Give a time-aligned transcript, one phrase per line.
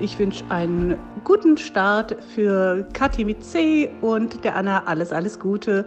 [0.00, 5.86] Ich wünsche einen guten Start für Kathi mit C und der Anna alles, alles Gute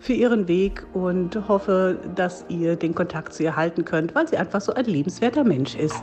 [0.00, 4.36] für ihren Weg und hoffe, dass ihr den Kontakt zu ihr halten könnt, weil sie
[4.36, 6.00] einfach so ein liebenswerter Mensch ist.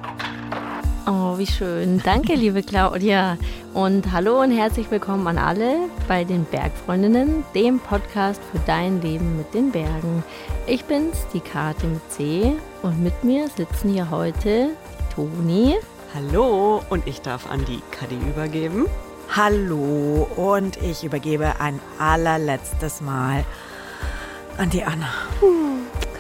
[1.07, 2.01] Oh, wie schön.
[2.03, 3.37] Danke, liebe Claudia.
[3.73, 9.37] Und hallo und herzlich willkommen an alle bei den Bergfreundinnen, dem Podcast für dein Leben
[9.37, 10.23] mit den Bergen.
[10.67, 12.53] Ich bin's, die Karte mit C.
[12.81, 14.71] Und mit mir sitzen hier heute
[15.13, 15.75] Toni.
[16.13, 18.85] Hallo und ich darf an die Kadi übergeben.
[19.35, 23.43] Hallo und ich übergebe ein allerletztes Mal
[24.57, 25.09] an die Anna.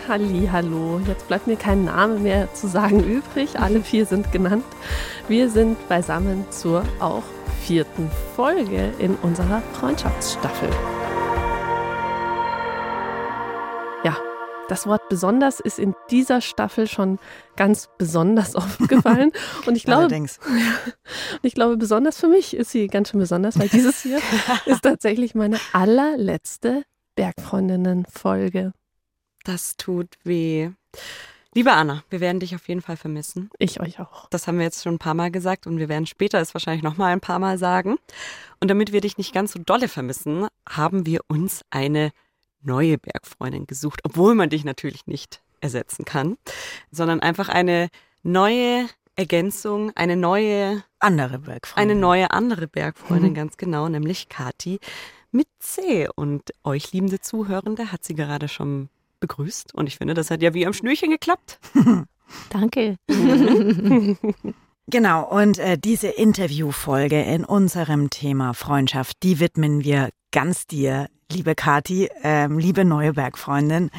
[0.07, 0.99] Halli, hallo.
[1.07, 3.59] Jetzt bleibt mir kein Name mehr zu sagen übrig.
[3.59, 4.65] Alle vier sind genannt.
[5.27, 7.23] Wir sind beisammen zur auch
[7.61, 10.69] vierten Folge in unserer Freundschaftsstaffel.
[14.67, 17.19] Das Wort besonders ist in dieser Staffel schon
[17.55, 19.31] ganz besonders oft gefallen.
[19.65, 20.39] Und ich glaube, Allerdings.
[21.41, 24.19] ich glaube, besonders für mich ist sie ganz schön besonders, weil dieses hier
[24.65, 26.83] ist tatsächlich meine allerletzte
[27.15, 28.73] Bergfreundinnen-Folge.
[29.43, 30.71] Das tut weh.
[31.53, 33.49] Liebe Anna, wir werden dich auf jeden Fall vermissen.
[33.59, 34.27] Ich euch auch.
[34.29, 36.83] Das haben wir jetzt schon ein paar Mal gesagt und wir werden später es wahrscheinlich
[36.83, 37.95] noch mal ein paar Mal sagen.
[38.59, 42.11] Und damit wir dich nicht ganz so dolle vermissen, haben wir uns eine
[42.65, 46.37] neue Bergfreundin gesucht, obwohl man dich natürlich nicht ersetzen kann,
[46.91, 47.89] sondern einfach eine
[48.23, 51.91] neue Ergänzung, eine neue Andere Bergfreundin.
[51.91, 54.79] eine neue andere Bergfreundin, ganz genau, nämlich Kati
[55.31, 56.07] mit C.
[56.15, 59.73] Und euch, liebende Zuhörende, hat sie gerade schon begrüßt.
[59.73, 61.59] Und ich finde, das hat ja wie am Schnürchen geklappt.
[62.49, 62.97] Danke.
[64.87, 71.55] Genau, und äh, diese Interviewfolge in unserem Thema Freundschaft, die widmen wir ganz dir, liebe
[71.55, 73.89] Kati, ähm, liebe neue Bergfreundin.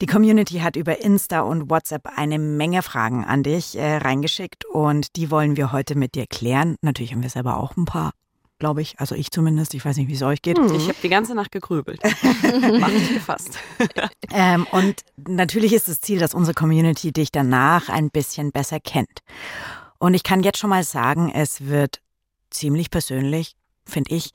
[0.00, 5.16] Die Community hat über Insta und WhatsApp eine Menge Fragen an dich äh, reingeschickt und
[5.16, 6.76] die wollen wir heute mit dir klären.
[6.82, 8.12] Natürlich haben wir selber auch ein paar,
[8.58, 8.98] glaube ich.
[8.98, 9.74] Also ich zumindest.
[9.74, 10.58] Ich weiß nicht, wie es euch geht.
[10.58, 12.00] Ich habe die ganze Nacht gegrübelt.
[12.80, 13.58] Mach dich gefasst.
[14.34, 19.18] Ähm, und natürlich ist das Ziel, dass unsere Community dich danach ein bisschen besser kennt.
[19.98, 22.00] Und ich kann jetzt schon mal sagen, es wird
[22.48, 24.32] ziemlich persönlich, finde ich,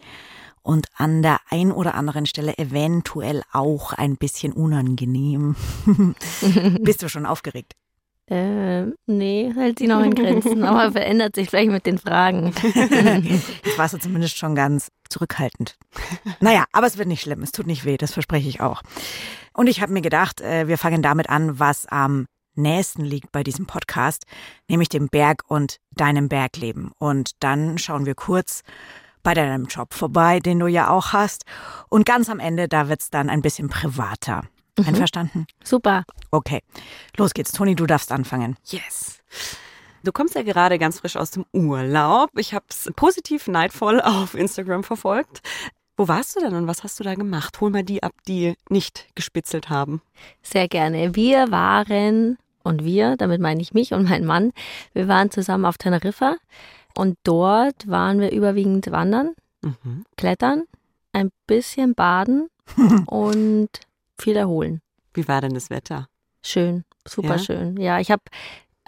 [0.67, 5.55] und an der ein oder anderen Stelle eventuell auch ein bisschen unangenehm.
[6.81, 7.73] Bist du schon aufgeregt?
[8.29, 12.53] Äh, nee, hält sie noch in Grenzen, aber verändert sich vielleicht mit den Fragen.
[12.63, 15.77] Jetzt warst du zumindest schon ganz zurückhaltend.
[16.41, 17.41] Naja, aber es wird nicht schlimm.
[17.41, 18.81] Es tut nicht weh, das verspreche ich auch.
[19.53, 22.25] Und ich habe mir gedacht, äh, wir fangen damit an, was am
[22.55, 24.25] nächsten liegt bei diesem Podcast,
[24.67, 26.91] nämlich dem Berg und deinem Bergleben.
[26.99, 28.63] Und dann schauen wir kurz
[29.27, 31.43] bei deinem Job vorbei, den du ja auch hast.
[31.89, 34.45] Und ganz am Ende, da wird's dann ein bisschen privater.
[34.77, 35.47] Einverstanden?
[35.61, 36.05] Super.
[36.31, 36.61] Okay,
[37.17, 37.51] los geht's.
[37.51, 38.55] Toni, du darfst anfangen.
[38.67, 39.19] Yes.
[40.05, 42.29] Du kommst ja gerade ganz frisch aus dem Urlaub.
[42.37, 45.41] Ich habe es positiv neidvoll auf Instagram verfolgt.
[45.97, 47.59] Wo warst du denn und was hast du da gemacht?
[47.59, 50.01] Hol mal die ab, die nicht gespitzelt haben.
[50.41, 51.17] Sehr gerne.
[51.17, 54.53] Wir waren, und wir, damit meine ich mich und meinen Mann,
[54.93, 56.37] wir waren zusammen auf Teneriffa
[56.97, 60.03] und dort waren wir überwiegend wandern, Mhm.
[60.17, 60.63] klettern,
[61.13, 62.47] ein bisschen baden
[63.07, 63.69] und
[64.19, 64.81] viel erholen.
[65.13, 66.07] Wie war denn das Wetter?
[66.43, 67.39] Schön, super Ja?
[67.39, 67.77] schön.
[67.77, 68.21] Ja, ich habe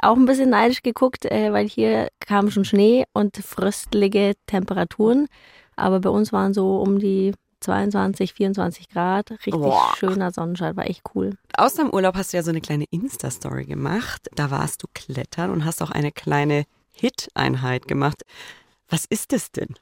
[0.02, 5.28] auch ein bisschen neidisch geguckt, äh, weil hier kam schon Schnee und fröstelige Temperaturen.
[5.76, 9.32] Aber bei uns waren so um die 22, 24 Grad.
[9.32, 9.94] Richtig Boah.
[9.98, 11.32] schöner Sonnenschein, war echt cool.
[11.58, 14.30] Aus deinem Urlaub hast du ja so eine kleine Insta-Story gemacht.
[14.36, 16.64] Da warst du klettern und hast auch eine kleine
[17.00, 18.24] Hit-Einheit gemacht.
[18.90, 19.76] Was ist das denn?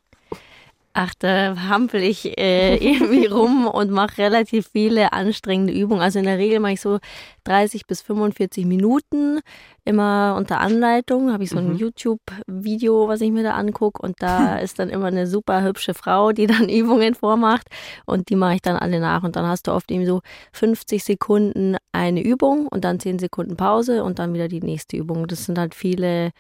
[1.00, 6.02] Ach, da hampel ich äh, irgendwie rum und mache relativ viele anstrengende Übungen.
[6.02, 6.98] Also in der Regel mache ich so
[7.44, 9.42] 30 bis 45 Minuten,
[9.86, 11.32] immer unter Anleitung.
[11.32, 14.02] Habe ich so ein YouTube-Video, was ich mir da angucke.
[14.02, 17.68] Und da ist dann immer eine super hübsche Frau, die dann Übungen vormacht.
[18.08, 19.22] Und die mache ich dann alle nach.
[19.22, 20.22] Und dann hast du oft eben so
[20.54, 25.28] 50 Sekunden eine Übung und dann 10 Sekunden Pause und dann wieder die nächste Übung.
[25.28, 26.32] Das sind halt viele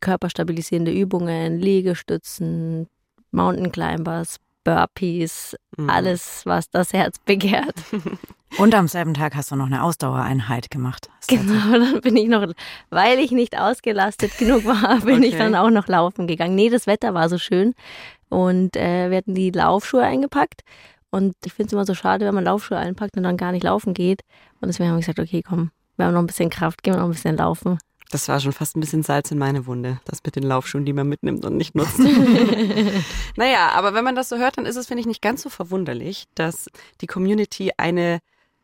[0.00, 2.86] körperstabilisierende Übungen, Liegestützen,
[3.30, 5.88] Mountain Climbers, Burpees, Mhm.
[5.88, 7.74] alles, was das Herz begehrt.
[8.58, 11.08] Und am selben Tag hast du noch eine Ausdauereinheit gemacht.
[11.28, 12.52] Genau, dann bin ich noch,
[12.90, 15.38] weil ich nicht ausgelastet genug war, bin ich Okay.
[15.38, 16.56] dann auch noch laufen gegangen.
[16.56, 17.74] Nee, das Wetter war so schön
[18.28, 20.62] und äh, wir hatten die Laufschuhe eingepackt.
[21.12, 23.62] Und ich finde es immer so schade, wenn man Laufschuhe einpackt und dann gar nicht
[23.64, 24.22] laufen geht.
[24.60, 26.98] Und deswegen haben wir gesagt, okay, komm, wir haben noch ein bisschen Kraft, gehen wir
[26.98, 27.78] noch ein bisschen laufen.
[28.10, 30.92] Das war schon fast ein bisschen Salz in meine Wunde, das mit den Laufschuhen, die
[30.92, 31.98] man mitnimmt und nicht nutzt.
[33.36, 35.48] naja, aber wenn man das so hört, dann ist es, finde ich, nicht ganz so
[35.48, 36.66] verwunderlich, dass
[37.00, 38.18] die Community eine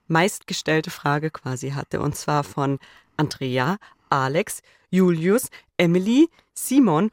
[0.08, 2.00] meistgestellte Frage quasi hatte.
[2.00, 2.78] Und zwar von
[3.16, 3.76] Andrea,
[4.10, 7.10] Alex, Julius, Emily, Simon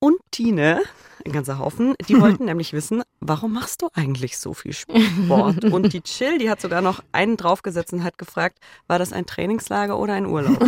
[0.00, 0.82] und Tine,
[1.24, 5.64] ein ganzer Haufen, die wollten nämlich wissen, warum machst du eigentlich so viel Sport?
[5.64, 9.26] Und die Chill, die hat sogar noch einen draufgesetzt und hat gefragt, war das ein
[9.26, 10.58] Trainingslager oder ein Urlaub?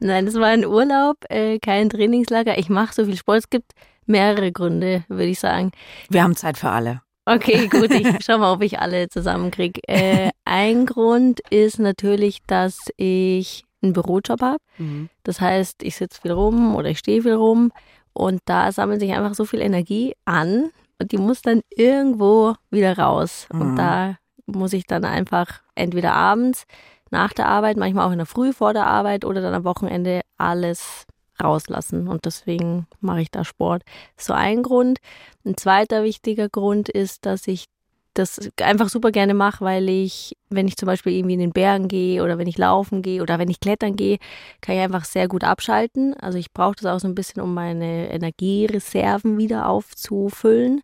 [0.00, 2.58] Nein, das war ein Urlaub, äh, kein Trainingslager.
[2.58, 3.38] Ich mache so viel Sport.
[3.40, 3.72] Es gibt
[4.06, 5.72] mehrere Gründe, würde ich sagen.
[6.08, 7.02] Wir haben Zeit für alle.
[7.24, 9.80] Okay, gut, ich schau mal, ob ich alle zusammenkriege.
[9.86, 14.58] Äh, ein Grund ist natürlich, dass ich einen Bürojob habe.
[14.78, 15.08] Mhm.
[15.22, 17.72] Das heißt, ich sitze viel rum oder ich stehe viel rum
[18.12, 22.96] und da sammelt sich einfach so viel Energie an und die muss dann irgendwo wieder
[22.98, 23.48] raus.
[23.52, 23.60] Mhm.
[23.60, 26.64] Und da muss ich dann einfach entweder abends
[27.10, 30.22] nach der Arbeit, manchmal auch in der Früh vor der Arbeit oder dann am Wochenende
[30.38, 31.04] alles
[31.42, 32.08] rauslassen.
[32.08, 33.82] Und deswegen mache ich da Sport.
[34.16, 34.98] So ein Grund.
[35.44, 37.66] Ein zweiter wichtiger Grund ist, dass ich
[38.14, 41.88] das einfach super gerne mache, weil ich, wenn ich zum Beispiel irgendwie in den Bergen
[41.88, 44.18] gehe oder wenn ich laufen gehe oder wenn ich klettern gehe,
[44.60, 46.14] kann ich einfach sehr gut abschalten.
[46.14, 50.82] Also ich brauche das auch so ein bisschen, um meine Energiereserven wieder aufzufüllen.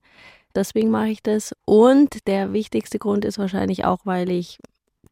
[0.55, 1.55] Deswegen mache ich das.
[1.65, 4.59] Und der wichtigste Grund ist wahrscheinlich auch, weil ich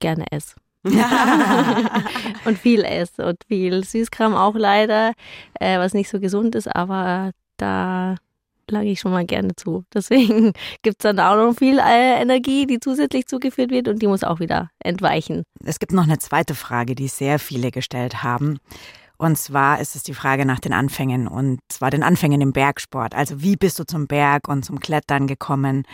[0.00, 0.56] gerne esse.
[2.44, 5.12] und viel esse und viel Süßkram auch leider,
[5.54, 8.16] äh, was nicht so gesund ist, aber da
[8.70, 9.84] lange ich schon mal gerne zu.
[9.94, 10.52] Deswegen
[10.82, 14.24] gibt es dann auch noch viel äh, Energie, die zusätzlich zugeführt wird und die muss
[14.24, 15.42] auch wieder entweichen.
[15.64, 18.58] Es gibt noch eine zweite Frage, die sehr viele gestellt haben.
[19.18, 23.14] Und zwar ist es die Frage nach den Anfängen und zwar den Anfängen im Bergsport.
[23.14, 25.84] Also wie bist du zum Berg und zum Klettern gekommen?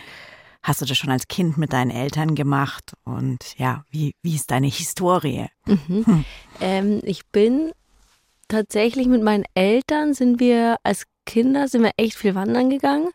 [0.61, 2.93] Hast du das schon als Kind mit deinen Eltern gemacht?
[3.03, 5.47] Und ja, wie, wie ist deine Historie?
[5.65, 6.05] Mhm.
[6.05, 6.25] Hm.
[6.59, 7.71] Ähm, ich bin
[8.47, 13.09] tatsächlich mit meinen Eltern sind wir als Kinder sind wir echt viel wandern gegangen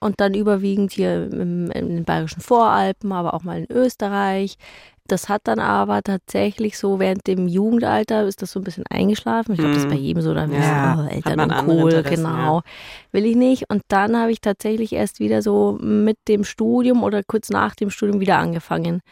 [0.00, 4.58] und dann überwiegend hier im, in den bayerischen Voralpen, aber auch mal in Österreich.
[5.06, 9.52] Das hat dann aber tatsächlich so während dem Jugendalter ist das so ein bisschen eingeschlafen.
[9.52, 12.62] Ich glaube, das ist bei jedem so, dann Ja, ja, oh, Eltern und Kohl, genau.
[13.12, 13.68] Will ich nicht.
[13.68, 17.90] Und dann habe ich tatsächlich erst wieder so mit dem Studium oder kurz nach dem
[17.90, 19.02] Studium wieder angefangen.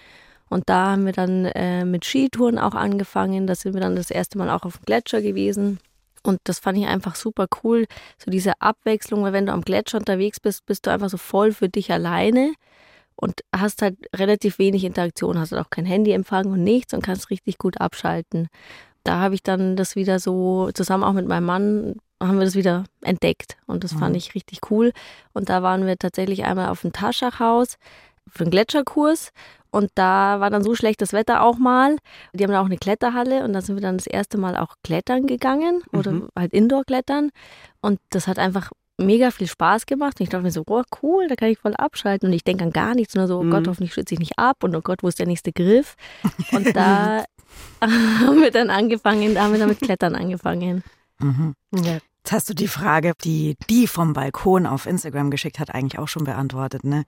[0.48, 3.46] Und da haben wir dann äh, mit Skitouren auch angefangen.
[3.46, 5.78] Da sind wir dann das erste Mal auch auf dem Gletscher gewesen.
[6.22, 7.86] Und das fand ich einfach super cool.
[8.18, 11.52] So diese Abwechslung, weil wenn du am Gletscher unterwegs bist, bist du einfach so voll
[11.52, 12.52] für dich alleine
[13.16, 17.30] und hast halt relativ wenig Interaktion, hast halt auch kein Handyempfang und nichts und kannst
[17.30, 18.48] richtig gut abschalten.
[19.04, 22.54] Da habe ich dann das wieder so, zusammen auch mit meinem Mann, haben wir das
[22.54, 24.16] wieder entdeckt und das fand Mhm.
[24.16, 24.92] ich richtig cool.
[25.32, 27.78] Und da waren wir tatsächlich einmal auf dem Taschachhaus
[28.28, 29.32] für einen Gletscherkurs
[29.72, 31.96] und da war dann so schlechtes Wetter auch mal.
[32.32, 34.76] Die haben da auch eine Kletterhalle und da sind wir dann das erste Mal auch
[34.84, 36.28] klettern gegangen oder Mhm.
[36.38, 37.30] halt Indoor-Klettern.
[37.80, 40.20] Und das hat einfach mega viel Spaß gemacht.
[40.20, 42.28] Und ich dachte mir so, oh cool, da kann ich voll abschalten.
[42.28, 43.50] Und ich denke an gar nichts, nur so, oh Mhm.
[43.50, 45.96] Gott, hoffentlich stütze ich nicht ab und oh Gott, wo ist der nächste Griff?
[46.52, 47.24] Und da
[47.80, 50.84] haben wir dann angefangen, da haben wir dann mit Klettern angefangen.
[51.18, 51.54] Mhm.
[51.74, 51.98] Ja.
[52.24, 56.06] Jetzt hast du die Frage, die die vom Balkon auf Instagram geschickt hat, eigentlich auch
[56.06, 56.84] schon beantwortet.
[56.84, 57.04] Ne?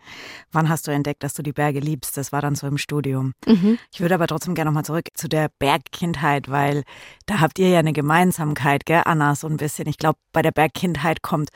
[0.51, 2.17] Wann hast du entdeckt, dass du die Berge liebst?
[2.17, 3.33] Das war dann so im Studium.
[3.47, 3.79] Mhm.
[3.93, 6.83] Ich würde aber trotzdem gerne nochmal zurück zu der Bergkindheit, weil
[7.27, 9.87] da habt ihr ja eine Gemeinsamkeit, gell, Anna, so ein bisschen.
[9.87, 11.51] Ich glaube, bei der Bergkindheit kommt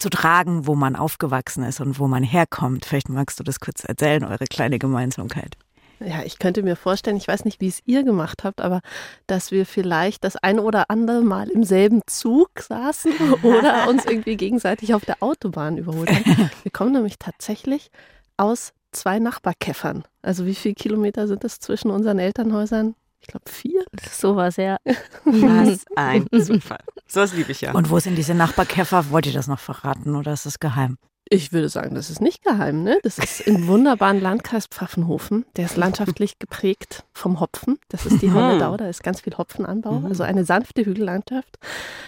[0.00, 2.86] zu tragen, wo man aufgewachsen ist und wo man herkommt.
[2.86, 5.56] Vielleicht magst du das kurz erzählen, eure kleine Gemeinsamkeit.
[6.02, 8.80] Ja, ich könnte mir vorstellen, ich weiß nicht, wie es ihr gemacht habt, aber
[9.26, 14.36] dass wir vielleicht das eine oder andere Mal im selben Zug saßen oder uns irgendwie
[14.36, 16.50] gegenseitig auf der Autobahn überholt haben.
[16.62, 17.90] Wir kommen nämlich tatsächlich
[18.36, 20.04] aus zwei Nachbarkäffern.
[20.22, 22.94] Also wie viele Kilometer sind das zwischen unseren Elternhäusern?
[23.20, 23.84] Ich glaube vier.
[24.10, 24.78] Sowas, ja.
[25.24, 26.80] Was ein Zufall.
[27.06, 27.72] Sowas liebe ich ja.
[27.72, 29.10] Und wo sind diese Nachbarkäfer?
[29.10, 30.96] Wollt ihr das noch verraten oder ist das geheim?
[31.32, 32.98] Ich würde sagen, das ist nicht geheim, ne?
[33.04, 35.46] Das ist im wunderbaren Landkreis Pfaffenhofen.
[35.54, 37.78] Der ist landschaftlich geprägt vom Hopfen.
[37.88, 38.32] Das ist die.
[38.32, 40.00] Holledau, da ist ganz viel Hopfenanbau.
[40.00, 40.06] Mhm.
[40.06, 41.60] Also eine sanfte Hügellandschaft.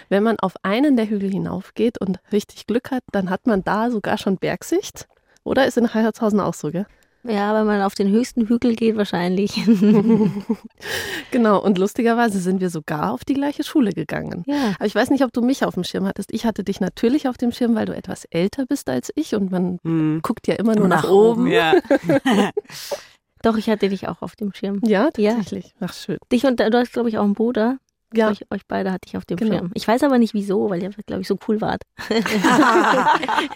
[0.08, 3.92] Wenn man auf einen der Hügel hinaufgeht und richtig Glück hat, dann hat man da
[3.92, 5.06] sogar schon Bergsicht.
[5.44, 6.86] Oder ist in Heiratshausen auch so, gell?
[7.24, 9.62] Ja, wenn man auf den höchsten Hügel geht, wahrscheinlich.
[11.30, 14.42] Genau, und lustigerweise sind wir sogar auf die gleiche Schule gegangen.
[14.46, 14.74] ja.
[14.76, 16.30] Aber ich weiß nicht, ob du mich auf dem Schirm hattest.
[16.32, 19.50] Ich hatte dich natürlich auf dem Schirm, weil du etwas älter bist als ich und
[19.50, 20.20] man Hm.
[20.22, 21.46] guckt ja immer nur nach, Nach oben.
[21.46, 21.74] Ja.
[23.42, 24.80] Doch, ich hatte dich auch auf dem Schirm.
[24.84, 25.32] Ja, Ja.
[25.34, 25.74] tatsächlich.
[25.80, 26.18] Ach, schön.
[26.30, 27.78] Dich und du hast, glaube ich, auch einen Bruder.
[28.14, 29.54] Ja, Euch, euch beide hatte ich auf dem Genau.
[29.58, 29.70] Schirm.
[29.74, 31.82] Ich weiß aber nicht wieso, weil ihr, glaube ich, so cool wart.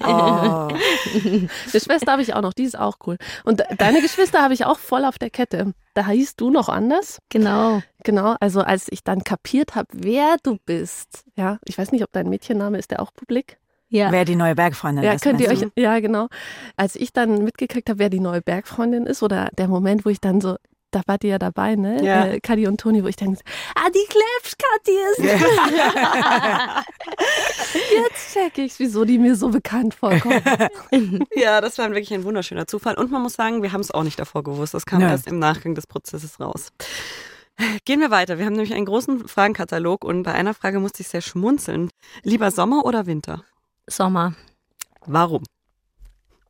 [0.04, 0.68] oh.
[0.68, 1.48] Eine
[1.80, 3.16] Schwester habe ich auch noch, die ist auch cool.
[3.44, 5.72] Und de- deine Geschwister habe ich auch voll auf der Kette.
[5.94, 7.18] Da hieß du noch anders.
[7.28, 7.82] Genau.
[8.04, 11.24] Genau, also als ich dann kapiert habe, wer du bist.
[11.34, 13.58] Ja, ich weiß nicht, ob dein Mädchenname ist der auch publik.
[13.88, 14.10] Ja.
[14.10, 15.22] Wer die neue Bergfreundin Ja, ist.
[15.22, 16.26] könnt ihr euch, ja genau.
[16.76, 20.20] Als ich dann mitgekriegt habe, wer die neue Bergfreundin ist oder der Moment, wo ich
[20.20, 20.56] dann so
[20.96, 22.02] da wart ihr ja dabei, ne?
[22.02, 22.26] Ja.
[22.26, 23.38] Äh, Kadi und Toni, wo ich denke,
[23.74, 25.18] ah, die Klepsch-Kadi ist.
[27.92, 30.42] Jetzt check ich's, wieso die mir so bekannt vorkommt.
[31.34, 32.94] Ja, das war wirklich ein wunderschöner Zufall.
[32.94, 34.72] Und man muss sagen, wir haben es auch nicht davor gewusst.
[34.72, 35.06] Das kam Nö.
[35.06, 36.72] erst im Nachgang des Prozesses raus.
[37.84, 38.38] Gehen wir weiter.
[38.38, 41.90] Wir haben nämlich einen großen Fragenkatalog und bei einer Frage musste ich sehr schmunzeln.
[42.22, 43.44] Lieber Sommer oder Winter?
[43.86, 44.34] Sommer.
[45.04, 45.44] Warum?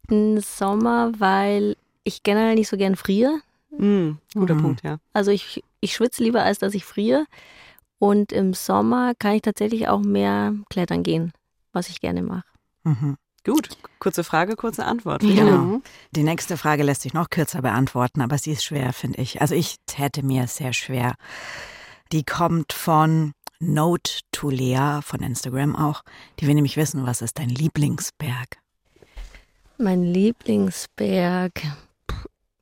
[0.09, 3.41] Sommer, weil ich generell nicht so gern friere.
[3.71, 4.63] Hm, guter Mhm.
[4.63, 4.99] Punkt, ja.
[5.13, 7.27] Also ich, ich schwitze lieber, als dass ich friere.
[7.99, 11.33] Und im Sommer kann ich tatsächlich auch mehr klettern gehen,
[11.73, 12.45] was ich gerne mache.
[12.85, 13.17] Mhm.
[13.45, 13.69] Gut.
[14.01, 15.21] Kurze Frage, kurze Antwort.
[15.23, 15.81] Genau.
[16.11, 19.41] Die nächste Frage lässt sich noch kürzer beantworten, aber sie ist schwer, finde ich.
[19.41, 21.15] Also ich täte mir sehr schwer.
[22.13, 26.03] Die kommt von Note to Lea von Instagram auch.
[26.41, 28.59] Die will nämlich wissen, was ist dein Lieblingsberg?
[29.79, 31.53] Mein Lieblingsberg.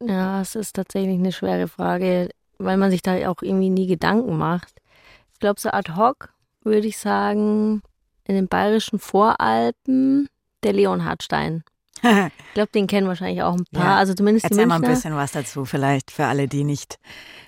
[0.03, 4.37] Ja, es ist tatsächlich eine schwere Frage, weil man sich da auch irgendwie nie Gedanken
[4.37, 4.75] macht.
[5.33, 6.31] Ich glaube, so ad hoc
[6.63, 7.83] würde ich sagen,
[8.27, 10.29] in den bayerischen Voralpen
[10.63, 11.65] der Leonhardstein.
[12.03, 13.85] Ich glaube, den kennen wahrscheinlich auch ein paar.
[13.85, 13.97] Ja.
[13.97, 14.95] Also zumindest die Erzähl mal ein Münchner.
[14.95, 16.99] bisschen was dazu, vielleicht für alle, die nicht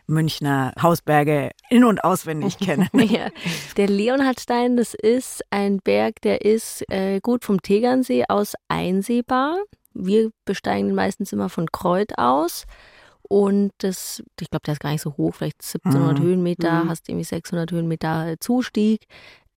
[0.08, 2.88] Münchner Hausberge in- und auswendig kennen.
[2.94, 3.28] Ja.
[3.76, 9.58] Der Leonhardstein, das ist ein Berg, der ist äh, gut vom Tegernsee aus einsehbar.
[9.98, 12.64] Wir besteigen ihn meistens immer von Kreuth aus.
[13.28, 16.22] Und das, ich glaube, der ist gar nicht so hoch, vielleicht 1700 Mhm.
[16.22, 16.88] Höhenmeter, Mhm.
[16.90, 19.06] hast irgendwie 600 Höhenmeter Zustieg.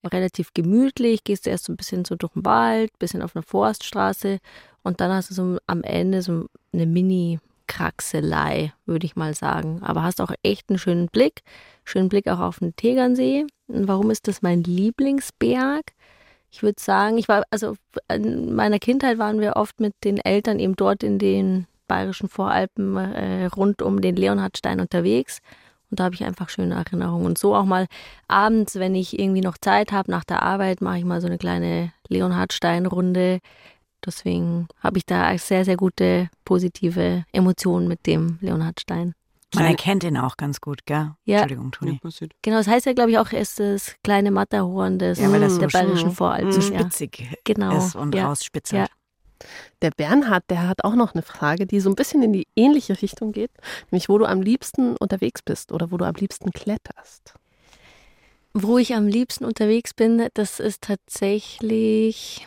[0.03, 3.43] Relativ gemütlich, gehst du erst so ein bisschen so durch den Wald, bisschen auf einer
[3.43, 4.39] Forststraße
[4.81, 9.81] und dann hast du so am Ende so eine Mini-Kraxelei, würde ich mal sagen.
[9.84, 11.41] Aber hast auch echt einen schönen Blick,
[11.84, 13.46] schönen Blick auch auf den Tegernsee.
[13.67, 15.91] Und warum ist das mein Lieblingsberg?
[16.51, 17.75] Ich würde sagen, ich war, also
[18.12, 22.98] in meiner Kindheit waren wir oft mit den Eltern eben dort in den bayerischen Voralpen
[22.98, 25.39] äh, rund um den Leonhardstein unterwegs.
[25.89, 27.25] Und da habe ich einfach schöne Erinnerungen.
[27.25, 27.88] Und so auch mal
[28.27, 31.38] abends, wenn ich irgendwie noch Zeit habe nach der Arbeit, mache ich mal so eine
[31.38, 33.39] kleine Leonhardstein-Runde.
[34.06, 39.13] Deswegen habe ich da sehr, sehr gute positive Emotionen mit dem Leonhardstein.
[39.56, 41.12] Man Kleine- erkennt ihn auch ganz gut, gell?
[41.25, 41.39] Ja.
[41.39, 42.00] Entschuldigung, Ja, Toni.
[42.00, 42.34] passiert.
[42.44, 45.50] Genau, das heißt ja, glaube ich, auch, er ist das kleine Matterhorn des, Ja, der
[45.50, 46.51] so bayerischen Voralpen.
[46.51, 46.79] So ja.
[46.82, 47.75] spitzig Genau.
[47.77, 48.27] ist und ja.
[48.27, 48.88] rausspitzelt.
[48.89, 49.48] Ja.
[49.82, 53.01] Der Bernhard, der hat auch noch eine Frage, die so ein bisschen in die ähnliche
[53.01, 53.51] Richtung geht,
[53.89, 57.34] nämlich wo du am liebsten unterwegs bist oder wo du am liebsten kletterst.
[58.53, 62.46] Wo ich am liebsten unterwegs bin, das ist tatsächlich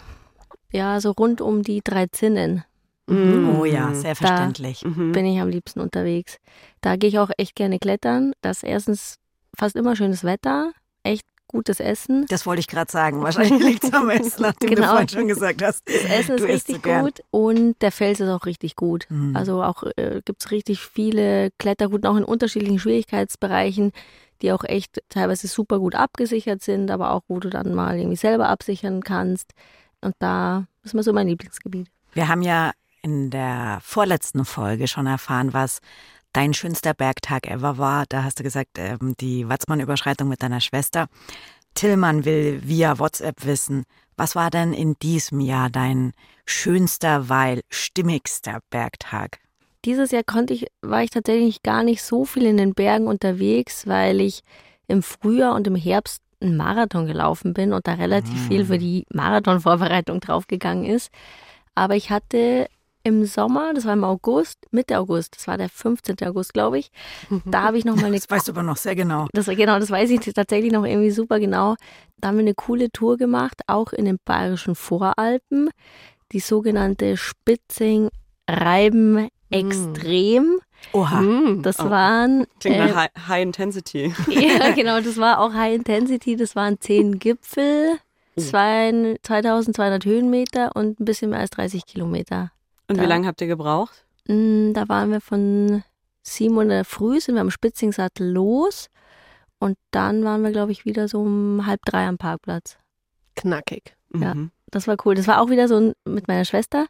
[0.70, 2.62] ja so rund um die drei Zinnen
[3.08, 3.56] Mhm.
[3.58, 4.84] Oh ja, sehr verständlich.
[4.84, 5.12] Mhm.
[5.12, 6.38] bin ich am liebsten unterwegs.
[6.80, 8.32] Da gehe ich auch echt gerne klettern.
[8.40, 9.16] Das ist erstens
[9.56, 12.24] fast immer schönes Wetter, echt gutes Essen.
[12.30, 13.22] Das wollte ich gerade sagen.
[13.22, 14.88] Wahrscheinlich liegt es am Essen, nachdem du Genau.
[14.88, 15.82] vorhin schon gesagt hast.
[15.86, 17.04] Das Essen ist du so richtig gern.
[17.04, 19.06] gut und der Fels ist auch richtig gut.
[19.10, 19.36] Mhm.
[19.36, 23.92] Also auch äh, gibt es richtig viele Kletterrouten, auch in unterschiedlichen Schwierigkeitsbereichen,
[24.40, 28.16] die auch echt teilweise super gut abgesichert sind, aber auch wo du dann mal irgendwie
[28.16, 29.52] selber absichern kannst.
[30.00, 31.88] Und da ist mal so mein Lieblingsgebiet.
[32.14, 35.80] Wir haben ja in der vorletzten Folge schon erfahren, was
[36.32, 38.04] dein schönster Bergtag ever war.
[38.08, 41.08] Da hast du gesagt, ähm, die Watzmann-Überschreitung mit deiner Schwester.
[41.74, 43.84] Tillmann will via WhatsApp wissen,
[44.16, 46.12] was war denn in diesem Jahr dein
[46.44, 49.38] schönster, weil stimmigster Bergtag?
[49.84, 53.86] Dieses Jahr konnte ich, war ich tatsächlich gar nicht so viel in den Bergen unterwegs,
[53.86, 54.42] weil ich
[54.86, 59.06] im Frühjahr und im Herbst einen Marathon gelaufen bin und da relativ viel für die
[59.12, 61.10] Marathonvorbereitung draufgegangen ist.
[61.74, 62.68] Aber ich hatte
[63.04, 66.16] im Sommer, das war im August, Mitte August, das war der 15.
[66.24, 66.90] August, glaube ich,
[67.44, 69.26] da habe ich noch mal eine Das weißt du aber noch sehr genau.
[69.32, 71.74] das, genau, das weiß ich tatsächlich noch irgendwie super genau.
[72.18, 75.70] Da haben wir eine coole Tour gemacht, auch in den bayerischen Voralpen.
[76.32, 80.60] Die sogenannte Spitzing-Reiben Extrem.
[80.92, 81.20] Oha.
[81.20, 81.62] Mhm.
[81.62, 81.90] Das Oh.
[81.90, 82.46] waren.
[82.58, 84.14] Klingt äh, nach High, High Intensity.
[84.28, 86.36] ja, genau, das war auch High Intensity.
[86.36, 87.98] Das waren zehn Gipfel,
[88.38, 92.50] zwei, 2200 Höhenmeter und ein bisschen mehr als 30 Kilometer.
[92.92, 94.04] Und wie lange habt ihr gebraucht?
[94.28, 95.82] Mm, Da waren wir von
[96.22, 98.88] 7 Uhr in der Früh, sind wir am Spitzingsattel los.
[99.58, 102.78] Und dann waren wir, glaube ich, wieder so um halb drei am Parkplatz.
[103.36, 103.94] Knackig.
[104.14, 104.34] Ja.
[104.34, 104.50] Mhm.
[104.70, 105.14] Das war cool.
[105.14, 106.86] Das war auch wieder so ein- mit meiner Schwester.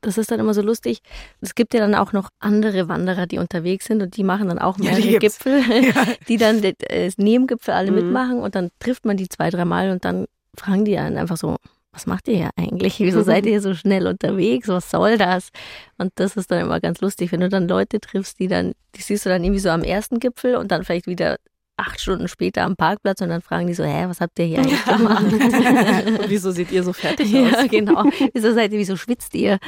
[0.00, 1.00] Das ist dann immer so lustig.
[1.40, 4.58] Es gibt ja dann auch noch andere Wanderer, die unterwegs sind und die machen dann
[4.58, 5.38] auch Ja, mehrere die gibt's.
[5.38, 5.62] Gipfel,
[6.28, 6.74] die dann äh,
[7.06, 7.96] das Nebengipfel alle Mhm.
[7.96, 10.26] mitmachen und dann trifft man die zwei, dreimal und dann
[10.56, 11.56] fragen die einen einfach so,
[11.92, 12.98] was macht ihr hier eigentlich?
[13.00, 14.68] Wieso seid ihr so schnell unterwegs?
[14.68, 15.50] Was soll das?
[15.98, 19.02] Und das ist dann immer ganz lustig, wenn du dann Leute triffst, die dann, die
[19.02, 21.36] siehst du dann irgendwie so am ersten Gipfel und dann vielleicht wieder
[21.76, 24.58] acht Stunden später am Parkplatz und dann fragen die so, hä, was habt ihr hier
[24.60, 25.24] eigentlich gemacht?
[26.22, 27.50] Und wieso seht ihr so fertig aus?
[27.50, 28.04] ja, genau.
[28.32, 29.58] Wieso seid ihr, wieso schwitzt ihr?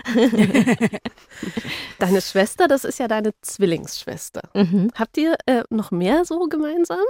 [1.98, 4.42] Deine Schwester, das ist ja deine Zwillingsschwester.
[4.54, 4.90] Mhm.
[4.94, 7.04] Habt ihr äh, noch mehr so gemeinsam?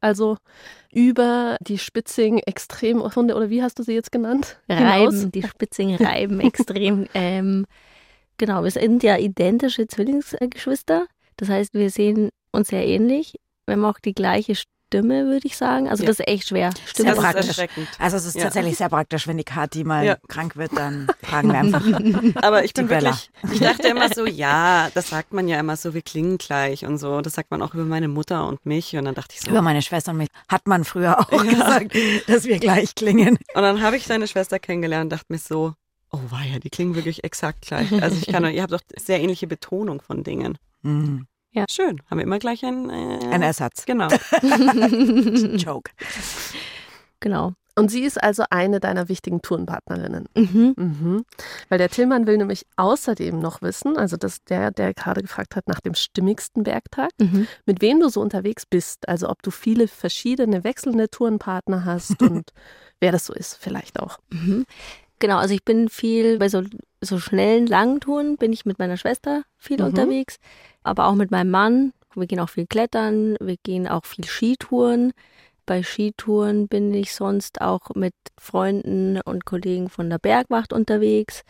[0.00, 0.36] Also
[0.92, 4.58] über die Spitzing Extremhunde oder wie hast du sie jetzt genannt?
[4.66, 5.14] Hinaus?
[5.14, 7.06] Reiben, die Spitzingen reiben extrem.
[7.14, 7.66] Ähm,
[8.38, 11.06] genau, wir sind ja identische Zwillingsgeschwister.
[11.36, 13.36] Das heißt, wir sehen uns sehr ähnlich.
[13.66, 14.54] Wir haben auch die gleiche
[14.88, 15.88] Stimme, würde ich sagen.
[15.88, 16.08] Also Ja.
[16.08, 16.70] das ist echt schwer.
[16.86, 17.48] Stimme Sehr Das ist praktisch.
[17.48, 17.88] erschreckend.
[17.98, 18.44] Also es ist Ja.
[18.44, 20.16] tatsächlich sehr praktisch, wenn die Kathi mal Ja.
[20.28, 21.82] krank wird, dann fragen wir einfach.
[22.44, 23.10] Aber ich bin Bella.
[23.10, 26.84] wirklich, ich dachte immer so, ja, das sagt man ja immer so, wir klingen gleich
[26.86, 27.20] und so.
[27.20, 28.94] Das sagt man auch über meine Mutter und mich.
[28.96, 29.50] Und dann dachte ich so.
[29.50, 31.28] Über meine Schwester und mich hat man früher auch
[31.82, 31.92] gesagt,
[32.28, 33.38] dass wir gleich klingen.
[33.54, 35.74] Und dann habe ich deine Schwester kennengelernt und dachte mir so,
[36.12, 37.90] oh weia, die klingen wirklich exakt gleich.
[38.00, 40.58] Also ich kann, ihr habt doch sehr ähnliche Betonung von Dingen.
[40.82, 41.26] Mhm.
[41.70, 43.84] Schön, haben wir immer gleich ein, äh, Ein Ersatz.
[43.86, 44.08] Genau.
[45.56, 45.90] Joke.
[47.20, 47.52] Genau.
[47.78, 50.28] Und sie ist also eine deiner wichtigen Tourenpartnerinnen.
[50.34, 50.74] Mhm.
[50.76, 51.24] Mhm.
[51.68, 55.68] Weil der Tillmann will nämlich außerdem noch wissen, also das der, der gerade gefragt hat
[55.68, 57.46] nach dem stimmigsten Bergtag, Mhm.
[57.66, 59.06] mit wem du so unterwegs bist.
[59.08, 62.50] Also ob du viele verschiedene wechselnde Tourenpartner hast und
[63.00, 64.18] wer das so ist, vielleicht auch.
[64.30, 64.64] Mhm.
[65.18, 66.62] Genau, also ich bin viel bei so,
[67.06, 69.86] so schnellen, langen Touren bin ich mit meiner Schwester viel Mhm.
[69.86, 70.36] unterwegs,
[70.82, 71.92] aber auch mit meinem Mann.
[72.14, 75.12] Wir gehen auch viel klettern, wir gehen auch viel Skitouren.
[75.66, 81.42] Bei Skitouren bin ich sonst auch mit Freunden und Kollegen von der Bergwacht unterwegs.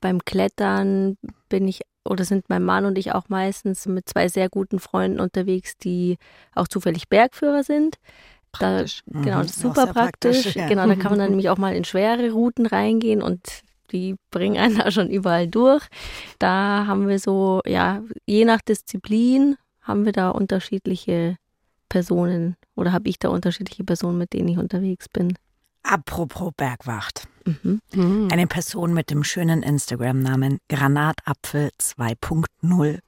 [0.00, 4.48] Beim Klettern bin ich oder sind mein Mann und ich auch meistens mit zwei sehr
[4.48, 6.16] guten Freunden unterwegs, die
[6.54, 7.96] auch zufällig Bergführer sind.
[8.58, 10.44] Da, genau, Mhm, das ist super praktisch.
[10.44, 10.68] praktisch, ja.
[10.68, 13.40] Genau, da kann man dann nämlich auch mal in schwere Routen reingehen und
[13.92, 15.86] die bringen einen da schon überall durch.
[16.38, 21.36] Da haben wir so, ja, je nach Disziplin haben wir da unterschiedliche
[21.88, 25.34] Personen oder habe ich da unterschiedliche Personen, mit denen ich unterwegs bin.
[25.82, 27.26] Apropos Bergwacht.
[27.46, 27.80] Mhm.
[27.94, 28.28] Mhm.
[28.30, 32.98] Eine Person mit dem schönen Instagram-Namen Granatapfel 2.0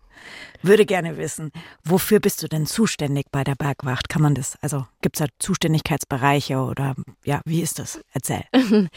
[0.63, 1.53] würde gerne wissen,
[1.85, 4.09] wofür bist du denn zuständig bei der Bergwacht?
[4.09, 8.01] Kann man das, also gibt es da Zuständigkeitsbereiche oder ja, wie ist das?
[8.13, 8.45] Erzähl.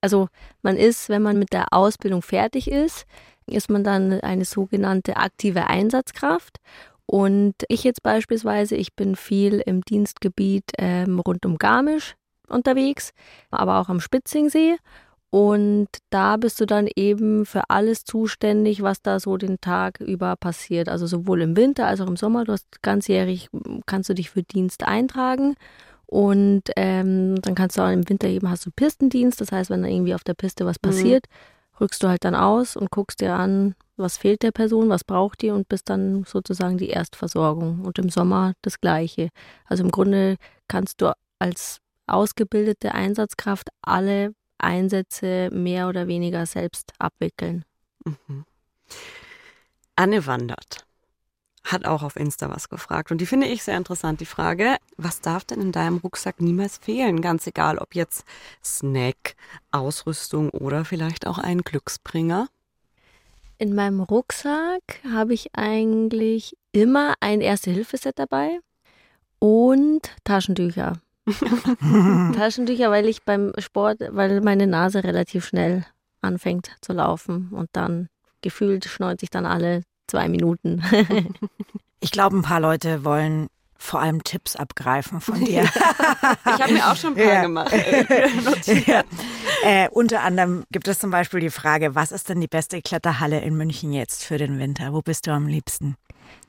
[0.00, 0.28] Also
[0.62, 3.06] man ist, wenn man mit der Ausbildung fertig ist,
[3.46, 6.58] ist man dann eine sogenannte aktive Einsatzkraft.
[7.06, 12.14] Und ich jetzt beispielsweise, ich bin viel im Dienstgebiet ähm, rund um Garmisch
[12.48, 13.12] unterwegs,
[13.50, 14.76] aber auch am Spitzingsee.
[15.34, 20.36] Und da bist du dann eben für alles zuständig, was da so den Tag über
[20.36, 20.90] passiert.
[20.90, 22.44] Also sowohl im Winter als auch im Sommer.
[22.44, 23.48] Du hast ganzjährig,
[23.86, 25.54] kannst du dich für Dienst eintragen.
[26.04, 29.40] Und ähm, dann kannst du auch im Winter eben hast du Pistendienst.
[29.40, 31.24] Das heißt, wenn da irgendwie auf der Piste was passiert,
[31.80, 35.40] rückst du halt dann aus und guckst dir an, was fehlt der Person, was braucht
[35.40, 37.86] die und bist dann sozusagen die Erstversorgung.
[37.86, 39.30] Und im Sommer das Gleiche.
[39.64, 40.36] Also im Grunde
[40.68, 47.64] kannst du als ausgebildete Einsatzkraft alle Einsätze mehr oder weniger selbst abwickeln.
[48.04, 48.44] Mhm.
[49.96, 50.86] Anne Wandert
[51.64, 55.20] hat auch auf Insta was gefragt und die finde ich sehr interessant, die Frage, was
[55.20, 57.20] darf denn in deinem Rucksack niemals fehlen?
[57.20, 58.24] Ganz egal, ob jetzt
[58.64, 59.36] Snack,
[59.70, 62.48] Ausrüstung oder vielleicht auch ein Glücksbringer.
[63.58, 68.58] In meinem Rucksack habe ich eigentlich immer ein Erste-Hilfe-Set dabei
[69.38, 70.94] und Taschentücher.
[72.36, 75.84] Taschentücher, weil ich beim Sport, weil meine Nase relativ schnell
[76.20, 78.08] anfängt zu laufen und dann
[78.42, 80.82] gefühlt schneuzt ich dann alle zwei Minuten.
[82.04, 83.46] Ich glaube, ein paar Leute wollen
[83.78, 85.62] vor allem Tipps abgreifen von dir.
[86.44, 87.42] Ich habe mir auch schon ein paar Ja.
[87.42, 87.72] gemacht.
[88.88, 89.02] ja.
[89.64, 93.40] äh, unter anderem gibt es zum Beispiel die Frage, was ist denn die beste Kletterhalle
[93.42, 94.92] in München jetzt für den Winter?
[94.92, 95.94] Wo bist du am liebsten?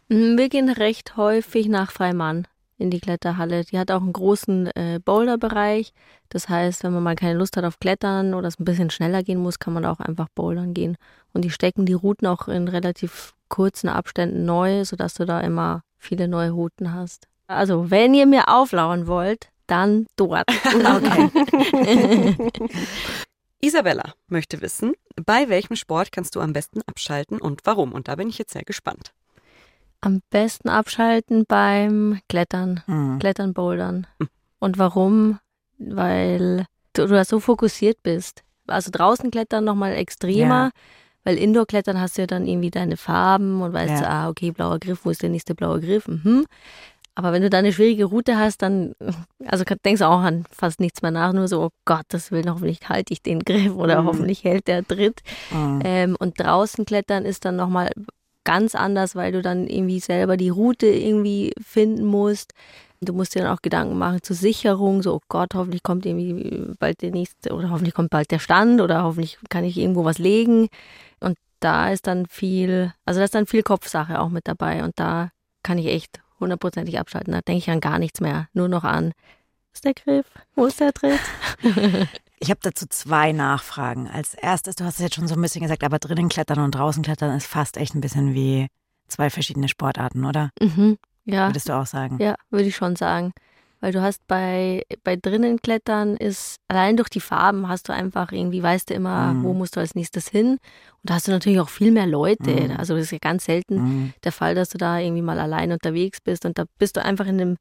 [0.10, 2.48] Wir gehen recht häufig nach Freimann
[2.84, 3.64] in die Kletterhalle.
[3.64, 5.94] Die hat auch einen großen äh, Boulderbereich.
[6.30, 9.24] Das heißt, wenn man mal keine Lust hat auf Klettern oder es ein bisschen schneller
[9.24, 10.98] gehen muss, kann man auch einfach bouldern gehen.
[11.34, 15.84] Und die stecken die Routen auch in relativ kurzen Abständen neu, sodass du da immer
[15.98, 17.28] viele neue Routen hast.
[17.48, 20.46] Also, wenn ihr mir auflauern wollt, dann dort.
[20.74, 22.36] Okay.
[23.62, 24.94] Isabella möchte wissen,
[25.26, 27.94] bei welchem Sport kannst du am besten abschalten und warum?
[27.94, 29.14] Und da bin ich jetzt sehr gespannt.
[30.06, 32.82] Am besten abschalten beim Klettern.
[32.88, 33.20] Hm.
[33.20, 34.06] Klettern, Bouldern.
[34.60, 35.40] Und warum?
[35.78, 38.44] Weil du, du da so fokussiert bist.
[38.68, 40.70] Also draußen klettern nochmal extremer, Ja.
[41.24, 43.98] weil Indoor-Klettern hast du ja dann irgendwie deine Farben und weißt, Ja.
[43.98, 46.08] so, ah, okay, blauer Griff, wo ist der nächste blaue Griff?
[46.08, 46.46] Mhm.
[47.16, 48.96] Aber wenn du da eine schwierige Route hast, dann
[49.46, 52.44] also denkst du auch an fast nichts mehr nach, nur so, oh Gott, das will
[52.50, 54.08] hoffentlich halte ich den Griff oder Mhm.
[54.08, 55.22] hoffentlich hält der Tritt.
[55.50, 55.80] Hm.
[55.84, 57.92] Ähm, und draußen klettern ist dann nochmal
[58.44, 62.54] ganz anders, weil du dann irgendwie selber die Route irgendwie finden musst.
[63.02, 66.74] Du musst dir dann auch Gedanken machen zur Sicherung, so, oh Gott, hoffentlich kommt irgendwie
[66.80, 70.20] bald der nächste oder hoffentlich kommt bald der Stand oder hoffentlich kann ich irgendwo was
[70.20, 70.70] legen.
[71.20, 74.94] Und da ist dann viel, also da ist dann viel Kopfsache auch mit dabei und
[74.98, 75.32] da
[75.64, 77.34] kann ich echt hundertprozentig abschalten.
[77.34, 80.26] Da denke ich an gar nichts mehr, nur noch an, wo ist der Griff,
[80.56, 81.20] wo ist der Tritt?
[82.44, 84.10] Ich habe dazu zwei Nachfragen.
[84.10, 86.76] Als erstes, du hast es jetzt schon so ein bisschen gesagt, aber drinnen klettern und
[86.76, 88.68] draußen klettern ist fast echt ein bisschen wie
[89.08, 90.50] zwei verschiedene Sportarten, oder?
[90.62, 91.48] Mhm, ja.
[91.48, 92.18] Würdest du auch sagen?
[92.20, 93.32] Ja, würde ich schon sagen.
[93.80, 98.34] Weil du hast bei, bei drinnen klettern ist, allein durch die Farben hast du einfach
[98.34, 99.44] irgendwie, weißt du immer, Mhm.
[99.44, 100.52] wo musst du als nächstes hin.
[100.52, 100.60] Und
[101.04, 102.52] da hast du natürlich auch viel mehr Leute.
[102.52, 102.76] Mhm.
[102.78, 104.14] Also das ist ja ganz selten Mhm.
[104.22, 106.46] der Fall, dass du da irgendwie mal allein unterwegs bist.
[106.46, 107.58] Und da bist du einfach in einem,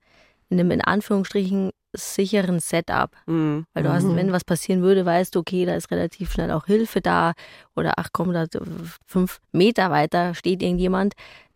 [0.53, 3.11] in einem in Anführungsstrichen sicheren Setup.
[3.27, 3.67] Mhm.
[3.75, 4.17] Weil du hast, Mhm.
[4.17, 7.33] wenn was passieren würde, weißt du, okay, da ist relativ schnell auch Hilfe da.
[7.77, 8.47] Oder ach komm, da
[9.07, 11.15] fünf Meter weiter steht irgendjemand,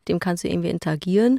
[0.08, 1.38] dem kannst du irgendwie interagieren.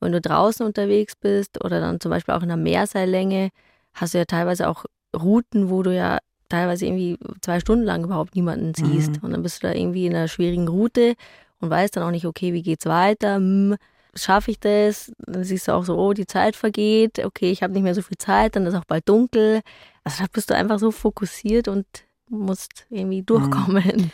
[0.00, 3.48] Wenn du draußen unterwegs bist oder dann zum Beispiel auch in einer Meerseillänge,
[3.94, 4.84] hast du ja teilweise auch
[5.16, 6.18] Routen, wo du ja
[6.50, 9.16] teilweise irgendwie zwei Stunden lang überhaupt niemanden siehst.
[9.16, 9.18] Mhm.
[9.22, 11.14] Und dann bist du da irgendwie in einer schwierigen Route
[11.60, 13.36] und weißt dann auch nicht, okay, wie geht's weiter?
[13.36, 13.76] Hm,
[14.16, 15.12] schaffe ich das?
[15.18, 18.02] Dann siehst du auch so, oh, die Zeit vergeht, okay, ich habe nicht mehr so
[18.02, 19.60] viel Zeit, dann ist auch bald dunkel.
[20.04, 21.86] Also da bist du einfach so fokussiert und
[22.28, 24.12] musst irgendwie durchkommen.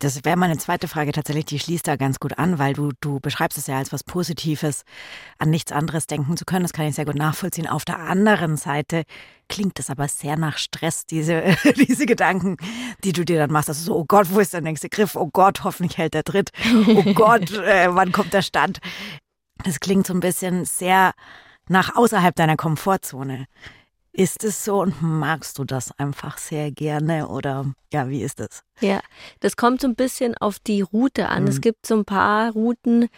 [0.00, 3.18] Das wäre meine zweite Frage tatsächlich, die schließt da ganz gut an, weil du, du
[3.18, 4.84] beschreibst es ja als was Positives,
[5.38, 6.62] an nichts anderes denken zu können.
[6.62, 7.66] Das kann ich sehr gut nachvollziehen.
[7.66, 9.02] Auf der anderen Seite
[9.48, 11.42] klingt es aber sehr nach Stress, diese,
[11.76, 12.58] diese Gedanken,
[13.02, 13.70] die du dir dann machst.
[13.70, 15.16] Also so, oh Gott, wo ist der nächste Griff?
[15.16, 16.50] Oh Gott, hoffentlich hält der Tritt.
[16.86, 18.78] Oh Gott, äh, wann kommt der Stand?
[19.64, 21.12] Das klingt so ein bisschen sehr
[21.68, 23.46] nach außerhalb deiner Komfortzone.
[24.12, 28.62] Ist es so und magst du das einfach sehr gerne oder ja, wie ist es?
[28.80, 29.00] Ja,
[29.40, 31.42] das kommt so ein bisschen auf die Route an.
[31.42, 31.48] Mhm.
[31.48, 33.08] Es gibt so ein paar Routen,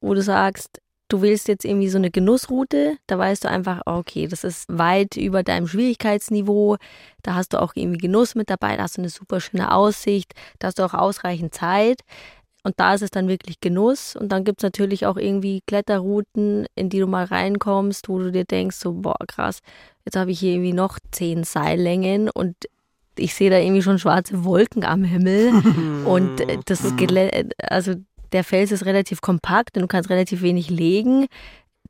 [0.00, 4.26] wo du sagst, du wählst jetzt irgendwie so eine Genussroute, da weißt du einfach, okay,
[4.26, 6.76] das ist weit über deinem Schwierigkeitsniveau,
[7.22, 10.32] da hast du auch irgendwie Genuss mit dabei, da hast du eine super schöne Aussicht,
[10.58, 12.02] da hast du auch ausreichend Zeit.
[12.62, 14.16] Und da ist es dann wirklich Genuss.
[14.16, 18.30] Und dann gibt es natürlich auch irgendwie Kletterrouten, in die du mal reinkommst, wo du
[18.30, 19.60] dir denkst, so, boah, krass,
[20.04, 22.56] jetzt habe ich hier irgendwie noch zehn Seillängen und
[23.16, 25.52] ich sehe da irgendwie schon schwarze Wolken am Himmel.
[26.06, 27.94] Und äh, das ist gele- also
[28.32, 31.26] der Fels ist relativ kompakt und du kannst relativ wenig legen.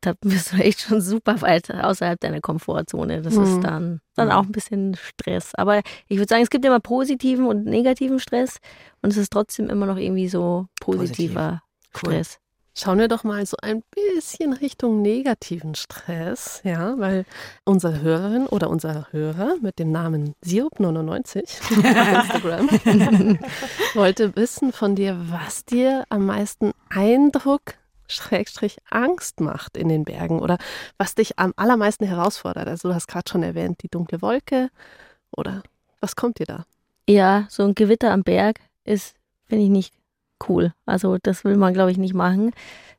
[0.03, 3.23] Da bist du echt schon super weit außerhalb deiner Komfortzone.
[3.23, 3.43] Das Mhm.
[3.43, 5.55] ist dann, dann auch ein bisschen Stress.
[5.55, 8.59] Aber ich würde sagen, es gibt immer positiven und negativen Stress
[9.03, 11.63] und es ist trotzdem immer noch irgendwie so positiver
[11.95, 12.13] Cool.
[12.13, 12.39] Stress.
[12.73, 17.25] Schauen wir doch mal so ein bisschen Richtung negativen Stress, ja, weil
[17.65, 22.69] unsere Hörerin oder unser Hörer mit dem Namen Sirup99 auf Instagram
[23.95, 27.75] wollte wissen von dir, was dir am meisten Eindruck
[28.11, 30.59] Schrägstrich Angst macht in den Bergen oder
[30.99, 32.69] was dich am allermeisten herausfordert.
[32.69, 34.71] Also du hast gerade schon erwähnt, die dunkle Wolke
[35.37, 35.63] oder
[36.01, 36.65] was kommt dir da?
[37.09, 39.15] Ja, so ein Gewitter am Berg ist,
[39.47, 39.95] finde ich, nicht
[40.49, 40.73] cool.
[40.87, 42.53] Also das will man, glaube ich, nicht machen.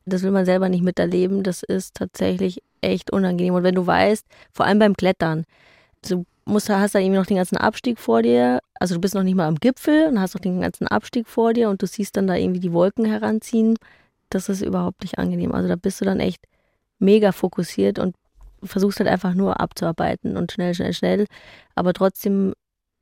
[0.05, 1.43] Das will man selber nicht miterleben.
[1.43, 3.53] Das ist tatsächlich echt unangenehm.
[3.53, 5.45] Und wenn du weißt, vor allem beim Klettern,
[6.07, 8.59] du musst, hast da irgendwie noch den ganzen Abstieg vor dir.
[8.79, 11.53] Also du bist noch nicht mal am Gipfel und hast noch den ganzen Abstieg vor
[11.53, 13.75] dir und du siehst dann da irgendwie die Wolken heranziehen.
[14.33, 15.53] Das ist überhaupt nicht angenehm.
[15.53, 16.43] Also da bist du dann echt
[16.99, 18.15] mega fokussiert und
[18.63, 21.25] versuchst halt einfach nur abzuarbeiten und schnell, schnell, schnell.
[21.75, 22.53] Aber trotzdem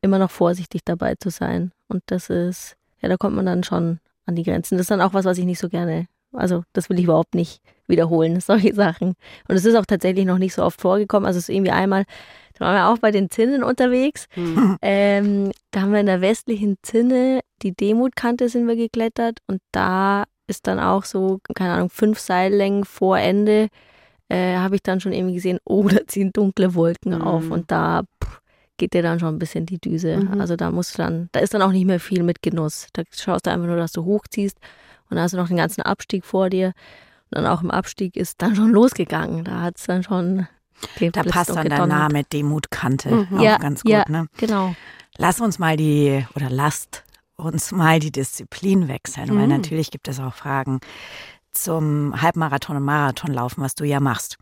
[0.01, 1.71] immer noch vorsichtig dabei zu sein.
[1.87, 4.77] Und das ist, ja, da kommt man dann schon an die Grenzen.
[4.77, 7.35] Das ist dann auch was, was ich nicht so gerne, also das will ich überhaupt
[7.35, 9.15] nicht wiederholen, solche Sachen.
[9.47, 11.27] Und es ist auch tatsächlich noch nicht so oft vorgekommen.
[11.27, 12.05] Also es ist irgendwie einmal,
[12.57, 14.27] da waren wir auch bei den Zinnen unterwegs.
[14.81, 20.23] Ähm, da haben wir in der westlichen Zinne, die Demutkante sind wir geklettert und da
[20.49, 23.69] ist dann auch so, keine Ahnung, fünf Seillängen vor Ende,
[24.29, 27.21] äh, habe ich dann schon irgendwie gesehen, oh, da ziehen dunkle Wolken Mhm.
[27.21, 28.41] auf und da pff,
[28.77, 30.17] geht dir dann schon ein bisschen die Düse.
[30.17, 30.39] Mhm.
[30.41, 32.87] Also da musst du dann, da ist dann auch nicht mehr viel mit Genuss.
[32.93, 34.57] Da schaust du einfach nur, dass du hochziehst
[35.09, 36.67] und dann hast du noch den ganzen Abstieg vor dir.
[37.31, 39.43] Und dann auch im Abstieg ist dann schon losgegangen.
[39.43, 40.47] Da hat es dann schon
[41.11, 41.85] Da passt dann der.
[41.85, 43.37] Name Demutkante Mhm.
[43.37, 43.91] auch Ja, ganz gut.
[43.91, 44.05] ja.
[44.07, 44.27] Ne?
[44.37, 44.75] Genau.
[45.17, 47.03] Lass uns mal die, oder lasst
[47.39, 49.53] uns mal die Disziplin wechseln, weil Mhm.
[49.57, 50.79] natürlich gibt es auch Fragen
[51.51, 54.37] zum Halbmarathon und Marathonlaufen, was du ja machst.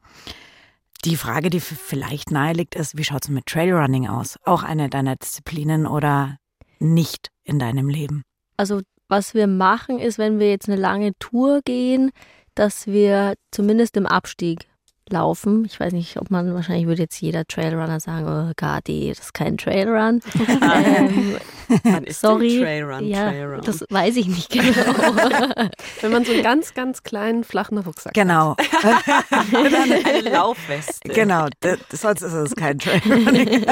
[1.05, 4.38] Die Frage, die vielleicht nahe liegt, ist, wie schaut es mit Trailrunning aus?
[4.43, 6.38] Auch eine deiner Disziplinen oder
[6.79, 8.23] nicht in deinem Leben?
[8.57, 12.12] Also was wir machen, ist, wenn wir jetzt eine lange Tour gehen,
[12.55, 14.67] dass wir zumindest im Abstieg
[15.11, 15.65] laufen.
[15.65, 19.33] Ich weiß nicht, ob man, wahrscheinlich würde jetzt jeder Trailrunner sagen, oh Gadi, das ist
[19.33, 20.21] kein Trailrun.
[21.83, 22.59] ähm, sorry.
[22.61, 23.05] Trailrun?
[23.05, 23.61] ja, Trailrun?
[23.61, 24.65] das weiß ich nicht genau.
[26.01, 28.55] Wenn man so einen ganz, ganz kleinen, flachen Rucksack Genau,
[29.53, 31.09] eine Laufweste.
[31.09, 31.47] genau.
[31.61, 33.65] Das, sonst ist es kein Trailrunning.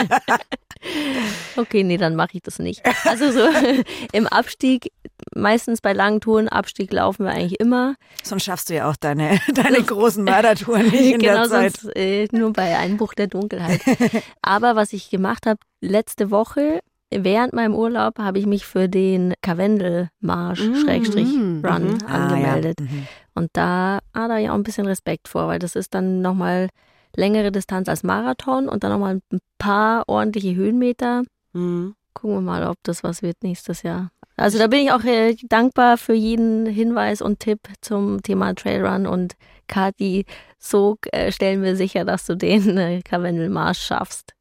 [1.55, 2.81] Okay, nee, dann mache ich das nicht.
[3.05, 3.47] Also so
[4.11, 4.91] im Abstieg,
[5.33, 7.95] meistens bei langen Touren, Abstieg laufen wir eigentlich immer.
[8.23, 11.77] Sonst schaffst du ja auch deine, deine großen Mördertouren nicht in genau, der Zeit.
[11.77, 13.81] sonst äh, nur bei Einbruch der Dunkelheit.
[14.41, 16.79] Aber was ich gemacht habe, letzte Woche,
[17.11, 22.05] während meinem Urlaub, habe ich mich für den Karwendelmarsch, Mm, Run mhm.
[22.07, 22.79] angemeldet.
[22.81, 22.89] Ah, ja.
[22.91, 23.07] Mhm.
[23.35, 26.21] Und da, ah, da habe ich auch ein bisschen Respekt vor, weil das ist dann
[26.21, 26.69] nochmal
[27.15, 31.23] längere Distanz als Marathon und dann nochmal ein paar ordentliche Höhenmeter.
[31.53, 31.95] Mhm.
[32.13, 34.11] Gucken wir mal, ob das was wird nächstes Jahr.
[34.37, 39.07] Also da bin ich auch äh, dankbar für jeden Hinweis und Tipp zum Thema Trailrun
[39.07, 39.35] und
[39.67, 40.25] Kati,
[40.59, 44.33] so äh, stellen wir sicher, dass du den äh, Karwendelmarsch schaffst.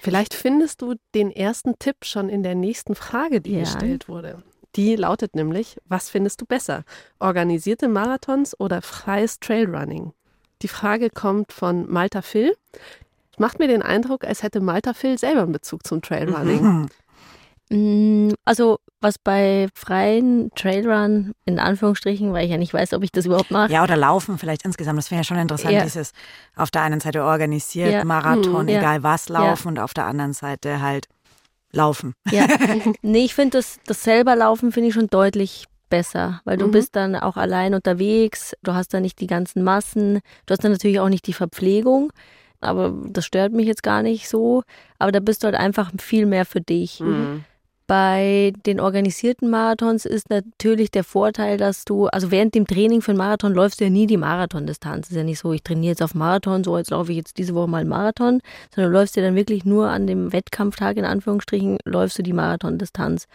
[0.00, 3.60] Vielleicht findest du den ersten Tipp schon in der nächsten Frage, die Ja.
[3.60, 4.42] gestellt wurde.
[4.76, 6.82] Die lautet nämlich, was findest du besser?
[7.20, 10.12] Organisierte Marathons oder freies Trailrunning?
[10.64, 12.56] Die Frage kommt von Malta Phil.
[13.38, 16.88] Macht mir den Eindruck, als hätte Malta Phil selber einen Bezug zum Trailrunning.
[17.70, 18.28] Mhm.
[18.28, 23.12] Mm, Also was bei freien Trailrun, in Anführungsstrichen, weil ich ja nicht weiß, ob ich
[23.12, 24.98] das überhaupt mache, Ja, oder laufen vielleicht insgesamt.
[24.98, 25.82] Das wäre ja schon interessant, Ja.
[25.82, 26.12] dieses
[26.56, 28.04] auf der einen Seite organisiert, Ja.
[28.04, 28.78] Marathon, Mhm, ja.
[28.78, 31.06] egal was, laufen und auf der anderen Seite halt
[31.72, 32.14] laufen.
[32.30, 32.46] Ja,
[33.02, 36.70] nee, ich finde das, das selber Laufen finde ich schon deutlich besser, weil du Mhm.
[36.70, 40.72] bist dann auch allein unterwegs, du hast dann nicht die ganzen Massen, du hast dann
[40.72, 42.12] natürlich auch nicht die Verpflegung,
[42.60, 44.62] aber das stört mich jetzt gar nicht so,
[44.98, 47.00] aber da bist du halt einfach viel mehr für dich.
[47.00, 47.44] Mhm.
[47.86, 53.10] Bei den organisierten Marathons ist natürlich der Vorteil, dass du, also während dem Training für
[53.10, 55.10] einen Marathon läufst du ja nie die Marathondistanz.
[55.10, 57.54] ist ja nicht so, ich trainiere jetzt auf Marathon, so jetzt laufe ich jetzt diese
[57.54, 58.40] Woche mal einen Marathon,
[58.74, 62.32] sondern du läufst ja dann wirklich nur an dem Wettkampftag in Anführungsstrichen, läufst du die
[62.32, 63.26] Marathondistanz.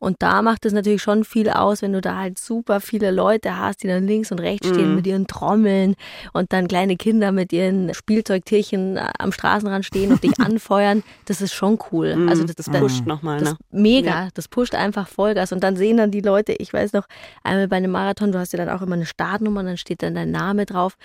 [0.00, 3.58] Und da macht es natürlich schon viel aus, wenn du da halt super viele Leute
[3.58, 4.94] hast, die dann links und rechts stehen Mhm.
[4.96, 5.94] mit ihren Trommeln
[6.32, 11.02] und dann kleine Kinder mit ihren Spielzeugtierchen am Straßenrand stehen und dich anfeuern.
[11.26, 12.16] Das ist schon cool.
[12.16, 12.28] Mhm.
[12.28, 13.56] Also das, das pusht nochmal, das ne?
[13.70, 17.06] mega, das pusht einfach Vollgas und dann sehen dann die Leute, ich weiß noch,
[17.42, 20.02] einmal bei einem Marathon, du hast ja dann auch immer eine Startnummer und dann steht
[20.02, 20.96] dann dein Name drauf.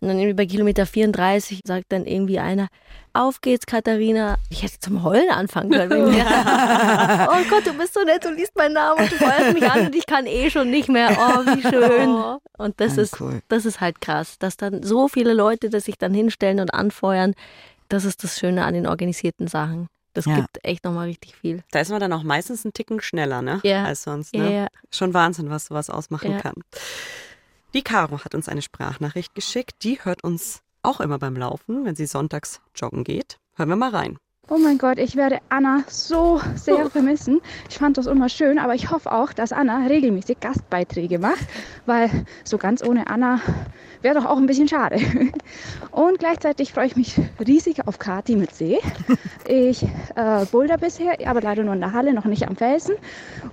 [0.00, 2.68] Und dann irgendwie bei Kilometer 34 sagt dann irgendwie einer,
[3.12, 4.36] auf geht's, Katharina.
[4.48, 5.90] Ich hätte zum Heulen anfangen können.
[7.32, 9.86] Oh Gott, du bist so nett, du liest meinen Namen und du feuerst mich an
[9.86, 11.10] und ich kann eh schon nicht mehr.
[11.18, 12.38] Oh, wie schön.
[12.56, 13.40] Und das Ah, ist, cool.
[13.48, 17.34] das ist halt krass, dass dann so viele Leute, dass sich dann hinstellen und anfeuern.
[17.88, 19.88] Das ist das Schöne an den organisierten Sachen.
[20.14, 20.36] Das Ja.
[20.36, 21.62] gibt echt nochmal richtig viel.
[21.70, 23.60] Da ist man dann auch meistens einen Ticken schneller, ne?
[23.64, 23.84] Ja.
[23.84, 24.56] Als sonst, Ja, ne?
[24.56, 24.66] ja.
[24.90, 26.40] Schon Wahnsinn, was sowas ausmachen Ja.
[26.40, 26.54] kann.
[27.72, 29.84] Die Caro hat uns eine Sprachnachricht geschickt.
[29.84, 33.38] Die hört uns auch immer beim Laufen, wenn sie sonntags joggen geht.
[33.54, 34.18] Hören wir mal rein.
[34.52, 37.40] Oh mein Gott, ich werde Anna so sehr vermissen.
[37.68, 41.46] Ich fand das immer schön, aber ich hoffe auch, dass Anna regelmäßig Gastbeiträge macht,
[41.86, 42.10] weil
[42.42, 43.40] so ganz ohne Anna
[44.02, 44.96] wäre doch auch ein bisschen schade.
[45.92, 48.78] Und gleichzeitig freue ich mich riesig auf Kati mit See.
[49.46, 52.96] Ich äh, boulder bisher, aber leider nur in der Halle, noch nicht am Felsen.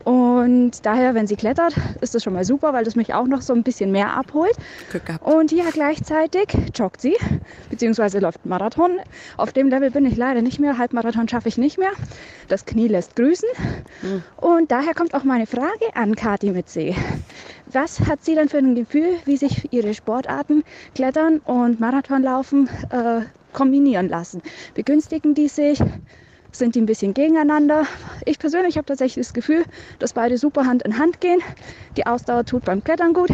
[0.03, 3.41] Und daher, wenn sie klettert, ist das schon mal super, weil das mich auch noch
[3.41, 4.55] so ein bisschen mehr abholt.
[5.21, 7.15] Und ja, gleichzeitig joggt sie,
[7.69, 8.91] beziehungsweise läuft Marathon.
[9.37, 10.77] Auf dem Level bin ich leider nicht mehr.
[10.87, 11.91] Halbmarathon schaffe ich nicht mehr.
[12.47, 13.49] Das Knie lässt grüßen.
[14.37, 16.95] Und daher kommt auch meine Frage an Kati mit See.
[17.65, 20.63] Was hat sie denn für ein Gefühl, wie sich ihre Sportarten,
[20.95, 24.41] Klettern und Marathonlaufen äh, kombinieren lassen?
[24.75, 25.83] Begünstigen die sich?
[26.53, 27.85] Sind die ein bisschen gegeneinander?
[28.23, 29.65] Ich persönlich habe tatsächlich das Gefühl,
[29.99, 31.41] dass beide super Hand in Hand gehen.
[31.97, 33.29] Die Ausdauer tut beim Klettern gut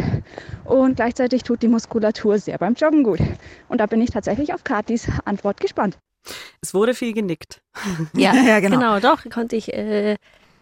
[0.64, 3.20] und gleichzeitig tut die Muskulatur sehr beim Joggen gut.
[3.68, 5.96] Und da bin ich tatsächlich auf Katis Antwort gespannt.
[6.60, 7.60] Es wurde viel genickt.
[8.16, 8.78] Ja, Ja, genau.
[8.78, 9.00] genau.
[9.00, 10.16] doch, konnte ich äh,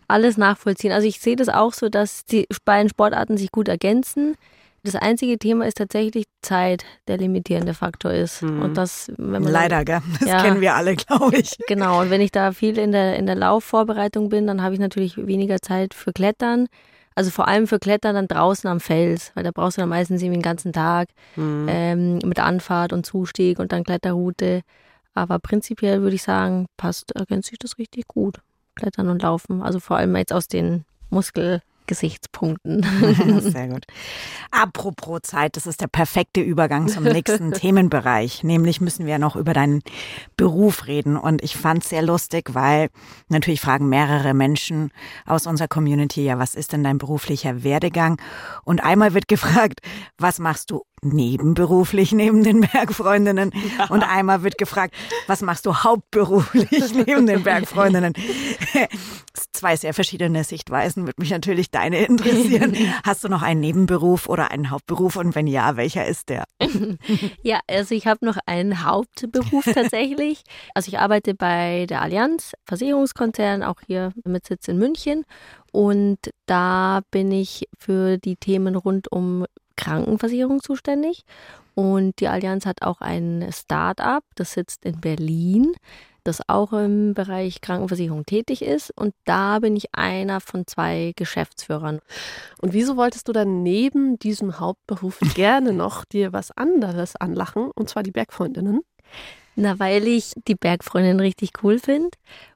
[0.08, 0.92] alles nachvollziehen.
[0.92, 4.34] Also ich sehe das auch so, dass die beiden Sportarten sich gut ergänzen.
[4.84, 8.42] Das einzige Thema ist tatsächlich Zeit, der limitierende Faktor ist.
[8.42, 8.62] Mhm.
[8.62, 10.00] Und das, wenn man Leider, gell?
[10.18, 10.42] Das Ja.
[10.42, 11.56] kennen wir alle, glaube ich.
[11.68, 14.80] Genau, und wenn ich da viel in der, in der Laufvorbereitung bin, dann habe ich
[14.80, 16.66] natürlich weniger Zeit für Klettern.
[17.14, 20.20] Also vor allem für Klettern dann draußen am Fels, weil da brauchst du dann meistens
[20.20, 21.66] irgendwie den ganzen Tag Mhm.
[21.68, 24.62] ähm, mit Anfahrt und Zustieg und dann Kletterroute.
[25.14, 28.40] Aber prinzipiell würde ich sagen, passt, ergänzt sich das richtig gut.
[28.74, 29.62] Klettern und Laufen.
[29.62, 32.82] Also vor allem jetzt aus den Muskelgesichtspunkten.
[33.40, 33.84] Sehr gut.
[34.50, 38.42] Apropos Zeit, das ist der perfekte Übergang zum nächsten Themenbereich.
[38.42, 39.82] Nämlich müssen wir noch über deinen
[40.38, 41.18] Beruf reden.
[41.18, 42.88] Und ich fand es sehr lustig, weil
[43.28, 44.90] natürlich fragen mehrere Menschen
[45.26, 48.18] aus unserer Community, ja, was ist denn dein beruflicher Werdegang?
[48.64, 49.80] Und einmal wird gefragt,
[50.16, 53.86] was machst du nebenberuflich neben den Bergfreundinnen ja.
[53.86, 54.94] und einmal wird gefragt,
[55.26, 58.14] was machst du hauptberuflich neben den Bergfreundinnen?
[59.52, 62.76] Zwei sehr verschiedene Sichtweisen, würde mich natürlich deine interessieren.
[63.04, 66.44] Hast du noch einen Nebenberuf oder einen Hauptberuf und wenn ja, welcher ist der?
[67.42, 70.42] Ja, also ich habe noch einen Hauptberuf tatsächlich.
[70.74, 75.24] Also ich arbeite bei der Allianz, Versicherungskonzern, auch hier mit Sitz in München
[75.72, 81.24] und da bin ich für die Themen rund um Krankenversicherung zuständig.
[81.74, 85.72] Und die Allianz hat auch ein Start-up, das sitzt in Berlin,
[86.24, 88.90] das auch im Bereich Krankenversicherung tätig ist.
[88.96, 92.00] Und da bin ich einer von zwei Geschäftsführern.
[92.60, 97.88] Und wieso wolltest du dann neben diesem Hauptberuf gerne noch dir was anderes anlachen, und
[97.88, 98.82] zwar die Bergfreundinnen?
[99.54, 102.10] Na, weil ich die Bergfreundin richtig cool finde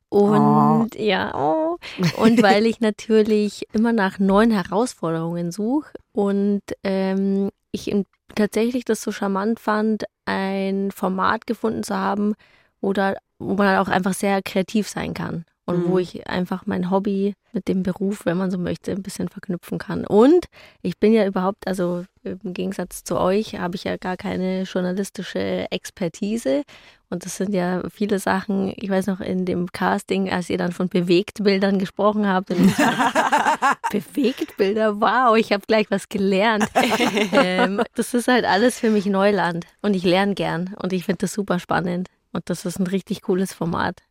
[0.09, 1.03] und oh.
[1.03, 1.79] ja, oh.
[2.17, 7.95] und weil ich natürlich immer nach neuen Herausforderungen suche und ähm, ich
[8.35, 12.35] tatsächlich das so charmant fand, ein Format gefunden zu haben,
[12.81, 15.91] wo, da, wo man auch einfach sehr kreativ sein kann und mhm.
[15.91, 19.79] wo ich einfach mein Hobby mit dem Beruf, wenn man so möchte, ein bisschen verknüpfen
[19.79, 20.07] kann.
[20.07, 20.47] Und
[20.83, 25.67] ich bin ja überhaupt, also im Gegensatz zu euch, habe ich ja gar keine journalistische
[25.71, 26.63] Expertise.
[27.11, 30.73] Und das sind ja viele Sachen, ich weiß noch in dem Casting, als ihr dann
[30.73, 32.49] von Bewegtbildern gesprochen habt.
[33.91, 36.69] Bewegtbilder, wow, ich habe gleich was gelernt.
[37.33, 41.21] ähm, das ist halt alles für mich Neuland und ich lerne gern und ich finde
[41.21, 42.09] das super spannend.
[42.33, 44.03] Und das ist ein richtig cooles Format.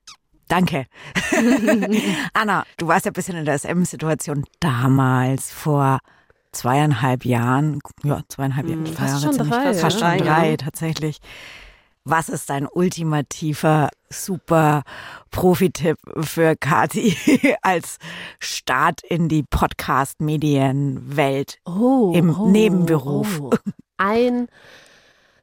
[0.48, 0.86] Danke.
[2.34, 6.00] Anna, du warst ja ein bisschen in der SM-Situation damals vor
[6.52, 7.80] zweieinhalb Jahren.
[8.04, 8.86] Ja, zweieinhalb Jahre.
[8.88, 9.74] Fast schon drei.
[9.74, 11.20] Fast schon drei, tatsächlich.
[12.08, 14.84] Was ist dein ultimativer super
[15.32, 17.18] Profi-Tipp für Kati
[17.64, 17.98] als
[18.40, 23.42] Start in die Podcast-Medienwelt oh, im oh, Nebenberuf?
[23.42, 23.50] Oh.
[23.98, 24.50] Ein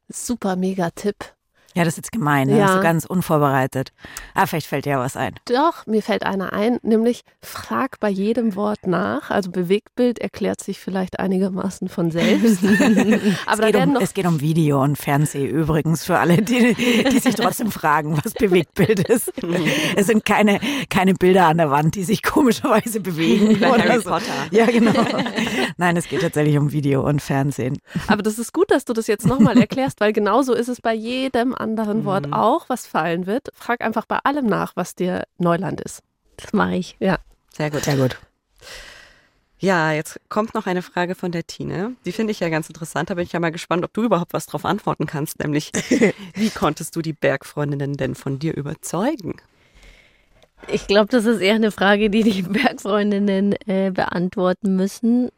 [0.09, 1.17] super mega Tipp
[1.75, 2.59] ja, das ist jetzt gemein, ne?
[2.59, 2.75] ja.
[2.75, 3.93] so ganz unvorbereitet.
[4.35, 5.35] Ah, vielleicht fällt dir ja was ein.
[5.47, 9.31] Doch, mir fällt einer ein, nämlich frag bei jedem Wort nach.
[9.31, 12.63] Also Bewegtbild erklärt sich vielleicht einigermaßen von selbst.
[13.47, 16.75] Aber es, geht um, es geht um Video und Fernseh übrigens für alle, die,
[17.11, 19.33] die sich trotzdem fragen, was Bewegtbild ist.
[19.97, 23.59] es sind keine, keine Bilder an der Wand, die sich komischerweise bewegen.
[23.61, 24.11] Bei Harry so.
[24.11, 24.33] Potter.
[24.51, 24.93] Ja, genau.
[25.77, 27.79] Nein, es geht tatsächlich um Video und Fernsehen.
[28.09, 30.95] Aber das ist gut, dass du das jetzt nochmal erklärst, weil genauso ist es bei
[30.95, 32.05] jedem anderen mhm.
[32.05, 33.49] Wort auch, was fallen wird.
[33.55, 36.03] Frag einfach bei allem nach, was dir Neuland ist.
[36.37, 36.97] Das mache ich.
[36.99, 37.19] Ja.
[37.53, 37.85] Sehr gut.
[37.85, 38.19] Sehr gut.
[39.63, 41.95] Ja, jetzt kommt noch eine Frage von der Tine.
[42.05, 43.11] Die finde ich ja ganz interessant.
[43.11, 45.39] Da bin ich ja mal gespannt, ob du überhaupt was drauf antworten kannst.
[45.39, 45.71] Nämlich,
[46.35, 49.37] wie konntest du die Bergfreundinnen denn von dir überzeugen?
[50.67, 55.31] Ich glaube, das ist eher eine Frage, die die Bergfreundinnen äh, beantworten müssen.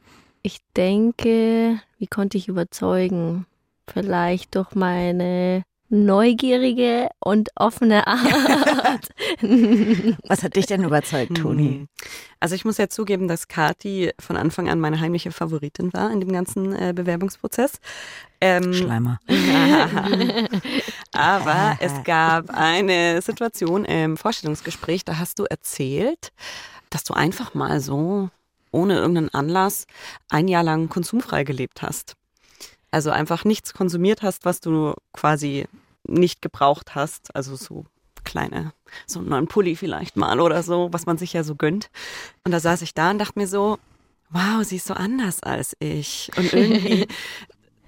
[0.42, 3.44] Ich denke, wie konnte ich überzeugen?
[3.86, 9.08] Vielleicht durch meine neugierige und offene Art.
[10.28, 11.68] Was hat dich denn überzeugt, Toni?
[11.68, 11.88] Hm.
[12.40, 16.20] Also ich muss ja zugeben, dass Kati von Anfang an meine heimliche Favoritin war in
[16.20, 17.80] dem ganzen äh, Bewerbungsprozess.
[18.40, 19.18] Ähm, Schleimer.
[21.12, 26.32] aber es gab eine Situation im Vorstellungsgespräch, da hast du erzählt,
[26.90, 28.28] dass du einfach mal so
[28.72, 29.86] ohne irgendeinen Anlass
[30.28, 32.14] ein Jahr lang konsumfrei gelebt hast.
[32.90, 35.66] Also einfach nichts konsumiert hast, was du quasi
[36.06, 37.34] nicht gebraucht hast.
[37.34, 37.86] Also so
[38.24, 38.72] kleine,
[39.06, 41.90] so einen neuen Pulli vielleicht mal oder so, was man sich ja so gönnt.
[42.44, 43.78] Und da saß ich da und dachte mir so,
[44.30, 46.30] wow, sie ist so anders als ich.
[46.36, 47.06] Und irgendwie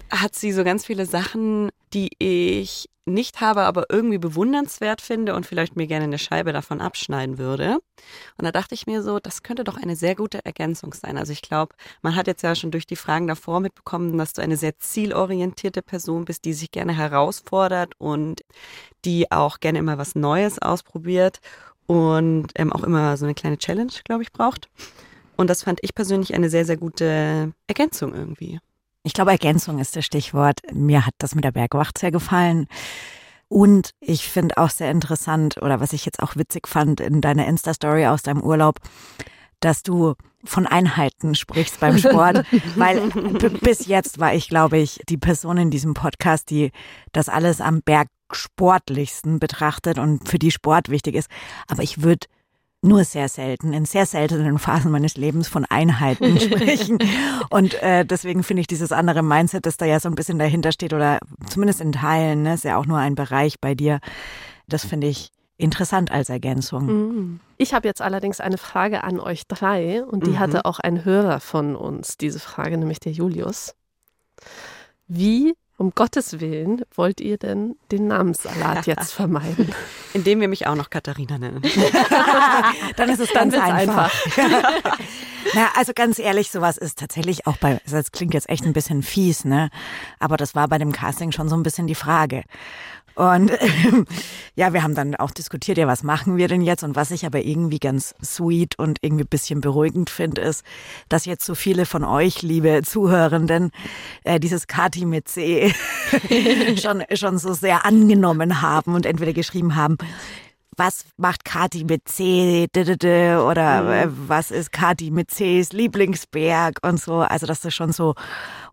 [0.09, 5.45] hat sie so ganz viele Sachen, die ich nicht habe, aber irgendwie bewundernswert finde und
[5.45, 7.79] vielleicht mir gerne eine Scheibe davon abschneiden würde.
[8.37, 11.17] Und da dachte ich mir so, das könnte doch eine sehr gute Ergänzung sein.
[11.17, 14.41] Also ich glaube, man hat jetzt ja schon durch die Fragen davor mitbekommen, dass du
[14.41, 18.41] eine sehr zielorientierte Person bist, die sich gerne herausfordert und
[19.05, 21.39] die auch gerne immer was Neues ausprobiert
[21.85, 24.69] und ähm, auch immer so eine kleine Challenge, glaube ich, braucht.
[25.37, 28.59] Und das fand ich persönlich eine sehr, sehr gute Ergänzung irgendwie.
[29.07, 30.59] Ich glaube, Ergänzung ist das Stichwort.
[30.73, 32.67] Mir hat das mit der Bergwacht sehr gefallen.
[33.47, 37.47] Und ich finde auch sehr interessant, oder was ich jetzt auch witzig fand in deiner
[37.47, 38.79] Insta-Story aus deinem Urlaub,
[39.61, 42.99] dass du von Einheiten sprichst beim Sport, weil
[43.61, 46.71] bis jetzt war ich, glaube ich, die Person in diesem Podcast, die
[47.13, 51.29] das alles am Berg sportlichsten betrachtet und für die Sport wichtig ist.
[51.69, 52.27] Aber ich würde
[52.81, 56.99] nur sehr selten, in sehr seltenen Phasen meines Lebens von Einheiten sprechen.
[57.49, 60.71] Und äh, deswegen finde ich dieses andere Mindset, das da ja so ein bisschen dahinter
[60.71, 63.99] steht, oder zumindest in Teilen, ne, ist ja auch nur ein Bereich bei dir.
[64.67, 66.85] Das finde ich interessant als Ergänzung.
[66.85, 67.39] Mhm.
[67.57, 70.39] Ich habe jetzt allerdings eine Frage an euch drei und die mhm.
[70.39, 73.75] hatte auch ein Hörer von uns, diese Frage, nämlich der Julius.
[75.07, 79.71] Wie um Gottes Willen wollt ihr denn den Namenssalat jetzt vermeiden?
[80.13, 81.61] Indem wir mich auch noch Katharina nennen.
[82.97, 84.11] Dann ist es Dann ganz wird's einfach.
[85.53, 89.03] Na, also ganz ehrlich, sowas ist tatsächlich auch bei, das klingt jetzt echt ein bisschen
[89.03, 89.69] fies, ne?
[90.19, 92.43] Aber das war bei dem Casting schon so ein bisschen die Frage.
[93.17, 94.05] Und ähm,
[94.55, 96.83] ja, wir haben dann auch diskutiert, ja, was machen wir denn jetzt?
[96.83, 100.63] Und was ich aber irgendwie ganz sweet und irgendwie bisschen beruhigend finde, ist,
[101.09, 103.71] dass jetzt so viele von euch, liebe Zuhörenden,
[104.23, 105.73] äh, dieses Kati mit C
[106.79, 109.97] schon, schon so sehr angenommen haben und entweder geschrieben haben,
[110.77, 117.15] was macht Kati mit C oder äh, was ist Kati mit Cs Lieblingsberg und so.
[117.15, 118.13] Also dass das schon so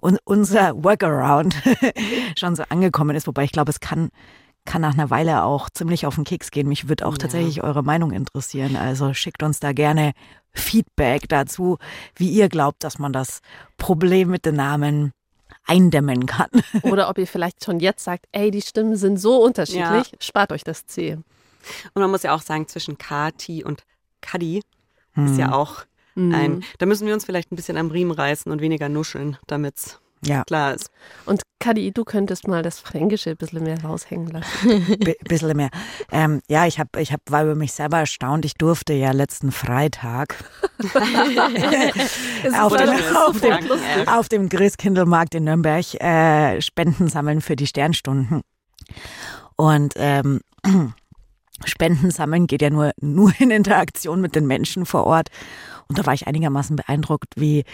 [0.01, 1.55] un unser Workaround
[2.39, 3.27] schon so angekommen ist.
[3.27, 4.11] Wobei ich glaube, es kann
[4.67, 6.69] kann nach einer Weile auch ziemlich auf den Keks gehen.
[6.69, 7.19] Mich würde auch Ja.
[7.19, 8.77] tatsächlich eure Meinung interessieren.
[8.77, 10.13] Also schickt uns da gerne
[10.53, 11.79] Feedback dazu,
[12.17, 13.41] wie ihr glaubt, dass man das
[13.77, 15.13] Problem mit den Namen
[15.67, 16.49] eindämmen kann.
[16.83, 20.65] Oder ob ihr vielleicht schon jetzt sagt, ey, die Stimmen sind so unterschiedlich, spart euch
[20.65, 21.19] das C.
[21.95, 23.85] Und man muss ja auch sagen, zwischen Kati und
[24.21, 24.63] Kadi
[25.17, 25.85] ist ja auch
[26.17, 26.35] Mhm.
[26.35, 26.65] ein.
[26.79, 30.45] Da müssen wir uns vielleicht ein bisschen am Riemen reißen und weniger nuscheln, damit's Ja,
[30.45, 30.91] klar ist.
[31.27, 34.99] Und Kadi, du könntest mal das Fränkische ein bisschen mehr raushängen lassen.
[35.01, 35.71] bi- bisschen mehr.
[36.13, 38.45] Ähm, ja, ich hab, ich hab, war über mich selber erstaunt.
[38.45, 40.37] Ich durfte ja letzten Freitag
[42.61, 48.43] auf, dem, auf, dem, auf dem Christkindlmarkt in Nürnberg äh, Spenden sammeln für die Sternstunden.
[49.57, 50.41] Und ähm,
[51.65, 55.29] Spenden sammeln geht ja nur, nur in Interaktion mit den Menschen vor Ort.
[55.89, 57.65] Und da war ich einigermaßen beeindruckt, wie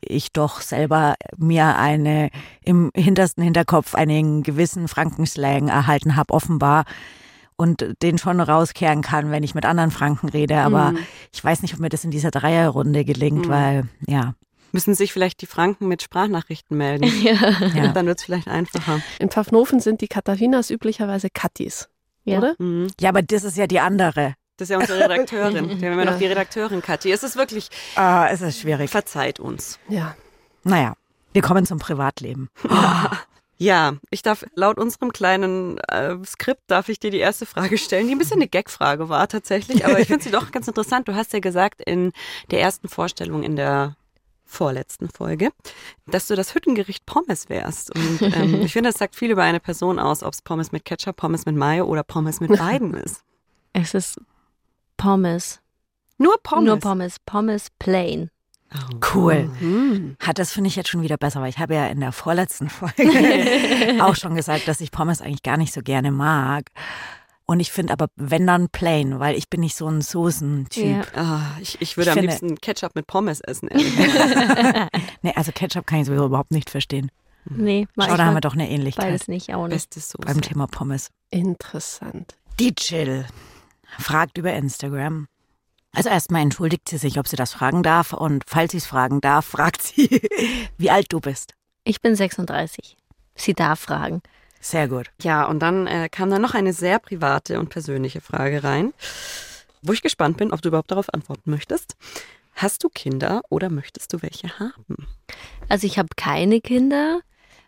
[0.00, 2.30] ich doch selber mir eine
[2.62, 6.84] im hintersten Hinterkopf einen gewissen Frankenslang erhalten habe, offenbar.
[7.56, 10.58] Und den schon rauskehren kann, wenn ich mit anderen Franken rede.
[10.60, 10.94] Aber
[11.32, 13.50] ich weiß nicht, ob mir das in dieser Dreierrunde gelingt, Mhm.
[13.50, 14.34] weil, ja,
[14.70, 17.04] Müssen sich vielleicht die Franken mit Sprachnachrichten melden.
[17.74, 17.88] ja.
[17.88, 19.00] Dann wird's vielleicht einfacher.
[19.18, 21.88] In Pfaffenhofen sind die Katharinas üblicherweise Katis,
[22.30, 22.38] Ja.
[22.38, 22.54] oder?
[22.58, 22.88] Mhm.
[23.00, 24.34] Ja, aber das ist ja die andere.
[24.56, 25.68] Das ist ja unsere Redakteurin.
[25.80, 27.12] Wir haben ja noch die Redakteurin, Kathi.
[27.12, 28.90] Es ist wirklich, Ah, es ist schwierig.
[28.90, 29.78] verzeiht uns.
[29.88, 30.16] Ja.
[30.64, 30.94] Naja,
[31.32, 32.48] wir kommen zum Privatleben.
[33.60, 38.06] Ja, ich darf laut unserem kleinen äh, Skript darf ich dir die erste Frage stellen,
[38.06, 41.08] die ein bisschen eine Gagfrage war tatsächlich, aber ich finde sie doch ganz interessant.
[41.08, 42.12] Du hast ja gesagt in
[42.52, 43.96] der ersten Vorstellung in der
[44.48, 45.50] vorletzten Folge,
[46.06, 47.94] dass du das Hüttengericht Pommes wärst.
[47.94, 50.84] Und ähm, ich finde, das sagt viel über eine Person aus, ob es Pommes mit
[50.84, 53.22] Ketchup, Pommes mit Mayo oder Pommes mit beiden ist.
[53.72, 54.20] Es ist
[54.96, 55.60] Pommes.
[56.16, 56.64] Nur Pommes.
[56.64, 57.18] Nur Pommes.
[57.24, 58.30] Pommes plain.
[58.74, 58.96] Oh.
[59.14, 59.50] Cool.
[59.60, 60.16] Mhm.
[60.18, 62.68] Hat das finde ich jetzt schon wieder besser, weil ich habe ja in der vorletzten
[62.68, 63.02] Folge
[64.02, 66.66] auch schon gesagt, dass ich Pommes eigentlich gar nicht so gerne mag.
[67.50, 70.84] Und ich finde aber, wenn dann plain, weil ich bin nicht so ein Soßen-Typ.
[70.84, 71.02] Ja.
[71.14, 73.70] Ah, ich, ich würde Ich am finde- liebsten Ketchup mit Pommes essen.
[75.22, 77.10] Nee, also Ketchup kann ich sowieso überhaupt nicht verstehen.
[77.46, 79.74] Nee, mag Schau, ich da haben wir doch eine Ähnlichkeit beides nicht, auch nicht.
[79.76, 80.26] Bestes Soße.
[80.26, 81.10] beim Thema Pommes.
[81.30, 82.36] Interessant.
[82.60, 83.24] Die Chill
[83.98, 85.26] fragt über Instagram.
[85.92, 88.12] Also erstmal entschuldigt sie sich, ob sie das fragen darf.
[88.12, 90.20] Und falls sie es fragen darf, fragt sie,
[90.76, 91.54] wie alt du bist.
[91.84, 92.96] Ich bin 36.
[93.34, 94.20] Sie darf fragen.
[94.60, 95.10] Sehr gut.
[95.22, 98.92] Ja, und dann äh, kam da noch eine sehr private und persönliche Frage rein,
[99.82, 101.96] wo ich gespannt bin, ob du überhaupt darauf antworten möchtest.
[102.54, 105.06] Hast du Kinder oder möchtest du welche haben?
[105.68, 107.20] Also ich habe keine Kinder.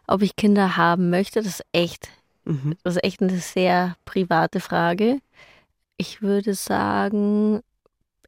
[0.08, 2.08] Ob ich Kinder haben möchte, das ist echt,
[2.44, 2.76] Mhm.
[2.82, 5.20] das ist echt eine sehr private Frage.
[5.96, 7.60] Ich würde sagen,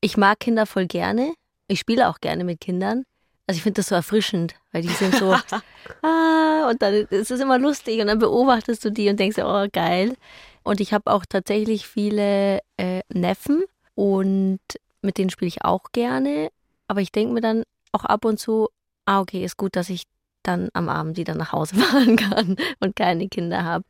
[0.01, 1.35] ich mag Kinder voll gerne.
[1.67, 3.05] Ich spiele auch gerne mit Kindern.
[3.47, 5.35] Also ich finde das so erfrischend, weil die sind so,
[6.03, 9.67] ah, und dann ist es immer lustig und dann beobachtest du die und denkst, oh,
[9.73, 10.17] geil.
[10.63, 13.65] Und ich habe auch tatsächlich viele äh, Neffen
[13.95, 14.61] und
[15.03, 16.51] mit denen spiele ich auch gerne.
[16.87, 18.69] Aber ich denke mir dann auch ab und zu,
[19.07, 20.05] ah, okay, ist gut, dass ich
[20.45, 23.85] dann am Abend wieder nach Hause fahren kann und keine Kinder habe.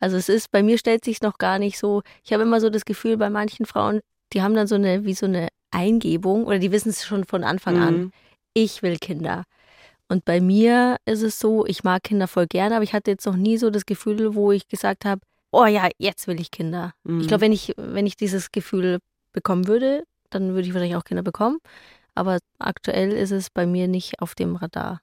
[0.00, 2.70] Also es ist, bei mir stellt sich noch gar nicht so, ich habe immer so
[2.70, 4.00] das Gefühl, bei manchen Frauen,
[4.32, 7.44] die haben dann so eine, wie so eine Eingebung oder die wissen es schon von
[7.44, 8.12] Anfang an, Mhm.
[8.62, 9.44] Ich will Kinder.
[10.08, 13.26] Und bei mir ist es so, ich mag Kinder voll gerne, aber ich hatte jetzt
[13.26, 16.92] noch nie so das Gefühl, wo ich gesagt habe, oh ja, jetzt will ich Kinder.
[17.04, 17.20] Mhm.
[17.20, 18.98] Ich glaube, wenn ich, wenn ich dieses Gefühl
[19.32, 21.58] bekommen würde, dann würde ich wahrscheinlich auch Kinder bekommen.
[22.14, 25.00] Aber aktuell ist es bei mir nicht auf dem Radar.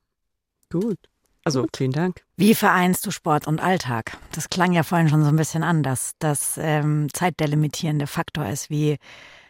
[0.72, 0.98] Gut.
[1.46, 2.24] Also, vielen Dank.
[2.36, 4.18] Wie vereinst du Sport und Alltag?
[4.34, 8.72] Das klang ja vorhin schon so ein bisschen an, dass das ähm, zeitdelimitierende Faktor ist.
[8.72, 8.98] Wie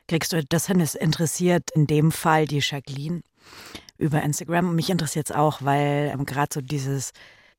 [0.09, 0.81] kriegst du das hin?
[0.81, 3.21] Es interessiert in dem Fall die Jacqueline
[3.97, 4.75] über Instagram.
[4.75, 7.11] Mich interessiert es auch, weil ähm, gerade so dieses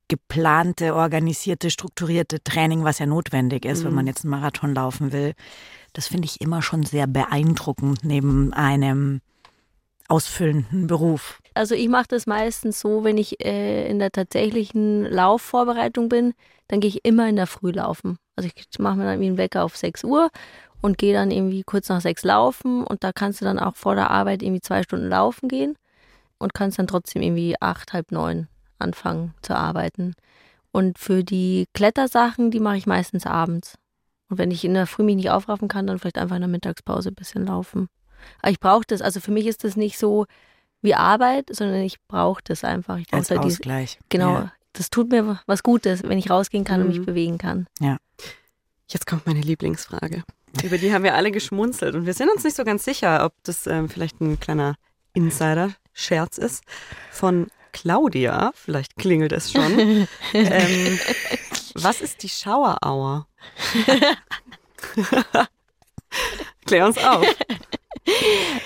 [0.09, 3.97] geplante, organisierte, strukturierte Training, was ja notwendig ist, wenn Mhm.
[3.97, 5.35] man jetzt einen Marathon laufen will,
[5.95, 9.21] das finde ich immer schon sehr beeindruckend neben einem
[10.09, 11.41] ausfüllenden Beruf.
[11.55, 16.35] also ich mache das meistens so, wenn ich äh, in der tatsächlichen Laufvorbereitung bin,
[16.69, 18.19] dann gehe ich immer in der Früh laufen.
[18.37, 20.31] Also ich mache mir dann wie einen Wecker auf 6 Uhr
[20.81, 23.95] und gehe dann irgendwie kurz nach sechs laufen und da kannst du dann auch vor
[23.97, 25.75] der Arbeit irgendwie zwei Stunden laufen gehen
[26.39, 30.15] und kannst dann trotzdem irgendwie acht, halb neun anfangen zu arbeiten.
[30.73, 33.77] Und für die Klettersachen, die mache ich meistens abends.
[34.29, 36.49] Und wenn ich in der Früh mich nicht aufraffen kann, dann vielleicht einfach in der
[36.51, 37.89] Mittagspause ein bisschen laufen.
[38.43, 40.27] Aber ich brauche das, also für mich ist das nicht so
[40.83, 42.99] wie Arbeit, sondern ich brauche das einfach.
[42.99, 43.99] Ich Als da diese- Ausgleich.
[44.11, 44.53] Genau, Ja.
[44.75, 46.97] das tut mir was Gutes, wenn ich rausgehen kann und Mhm.
[46.97, 47.67] mich bewegen kann.
[48.89, 50.23] Jetzt kommt meine Lieblingsfrage.
[50.63, 53.33] Über die haben wir alle geschmunzelt und wir sind uns nicht so ganz sicher, ob
[53.43, 54.77] das ähm, vielleicht ein kleiner
[55.17, 56.63] Insider-Scherz ist.
[57.11, 60.07] Von Claudia, vielleicht klingelt es schon.
[60.33, 61.01] ähm,
[61.75, 63.27] was ist die Schauerauer?
[66.67, 67.27] Klär uns auf.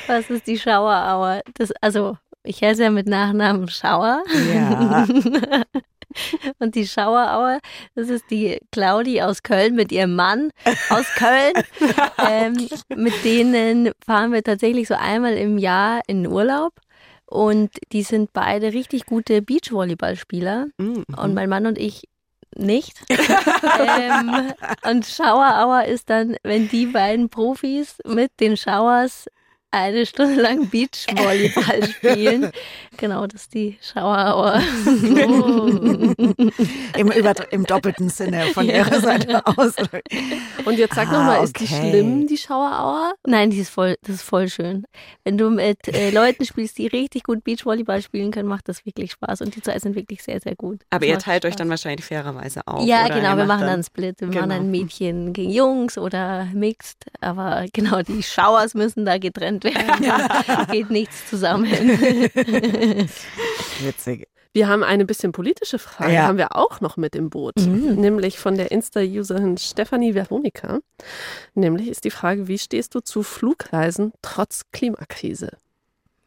[0.06, 1.42] Was ist die Schauerauer?
[1.54, 4.22] Das, also, ich heiße ja mit Nachnamen Schauer.
[4.52, 5.06] Ja.
[6.58, 7.58] Und die Schauerauer,
[7.94, 10.50] das ist die Claudi aus Köln mit ihrem Mann
[10.88, 11.52] aus Köln.
[12.28, 16.74] ähm, mit denen fahren wir tatsächlich so einmal im Jahr in Urlaub.
[17.26, 20.66] Und die sind beide richtig gute Beachvolleyballspieler.
[20.78, 21.04] Mhm.
[21.16, 22.08] Und mein Mann und ich
[22.56, 23.00] nicht.
[23.10, 24.52] ähm,
[24.84, 29.26] und Schauerauer ist dann, wenn die beiden Profis mit den Schauers
[29.72, 32.50] eine Stunde lang Beachvolleyball spielen.
[32.96, 34.60] Genau, das ist die Schauerauer.
[36.96, 38.78] Im, über, Im doppelten Sinne von Ja.
[38.78, 39.74] ihrer Seite aus.
[40.64, 41.90] Und jetzt sag Ah, nochmal, ist die okay.
[41.90, 43.12] schlimm, die Schauerauer?
[43.26, 44.84] Nein, die ist voll, das ist voll schön.
[45.24, 49.12] Wenn du mit äh, Leuten spielst, die richtig gut Beachvolleyball spielen können, macht das wirklich
[49.12, 49.40] Spaß.
[49.42, 50.80] Und die zwei sind wirklich sehr, sehr gut.
[50.90, 52.84] Aber Das ihr teilt euch dann wahrscheinlich fairerweise auf.
[52.86, 53.14] Ja, oder?
[53.14, 54.20] genau, wir machen dann einen Split.
[54.20, 54.54] Wir machen Genau.
[54.54, 57.06] dann Mädchen gegen Jungs oder Mixed.
[57.20, 60.66] Aber genau, die Showers müssen da getrennt werden.
[60.72, 61.70] Geht nichts zusammen.
[63.80, 64.28] Witzig.
[64.52, 66.22] Wir haben eine bisschen politische Frage, Ja.
[66.24, 67.54] haben wir auch noch mit im Boot.
[67.56, 67.94] Mhm.
[67.94, 70.80] Nämlich von der Insta-Userin Stefanie Veronika.
[71.54, 75.50] Nämlich ist die Frage, wie stehst du zu Flugreisen trotz Klimakrise?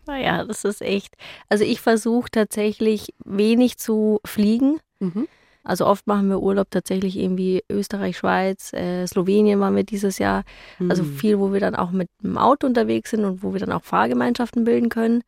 [0.06, 1.16] Naja, das ist echt.
[1.50, 4.80] Also ich versuche tatsächlich wenig zu fliegen.
[5.00, 5.28] Mhm.
[5.64, 10.44] Also oft machen wir Urlaub tatsächlich irgendwie Österreich, Schweiz, äh, Slowenien waren wir dieses Jahr.
[10.90, 11.14] Also Hm.
[11.14, 13.84] viel, wo wir dann auch mit dem Auto unterwegs sind und wo wir dann auch
[13.84, 15.24] Fahrgemeinschaften bilden können.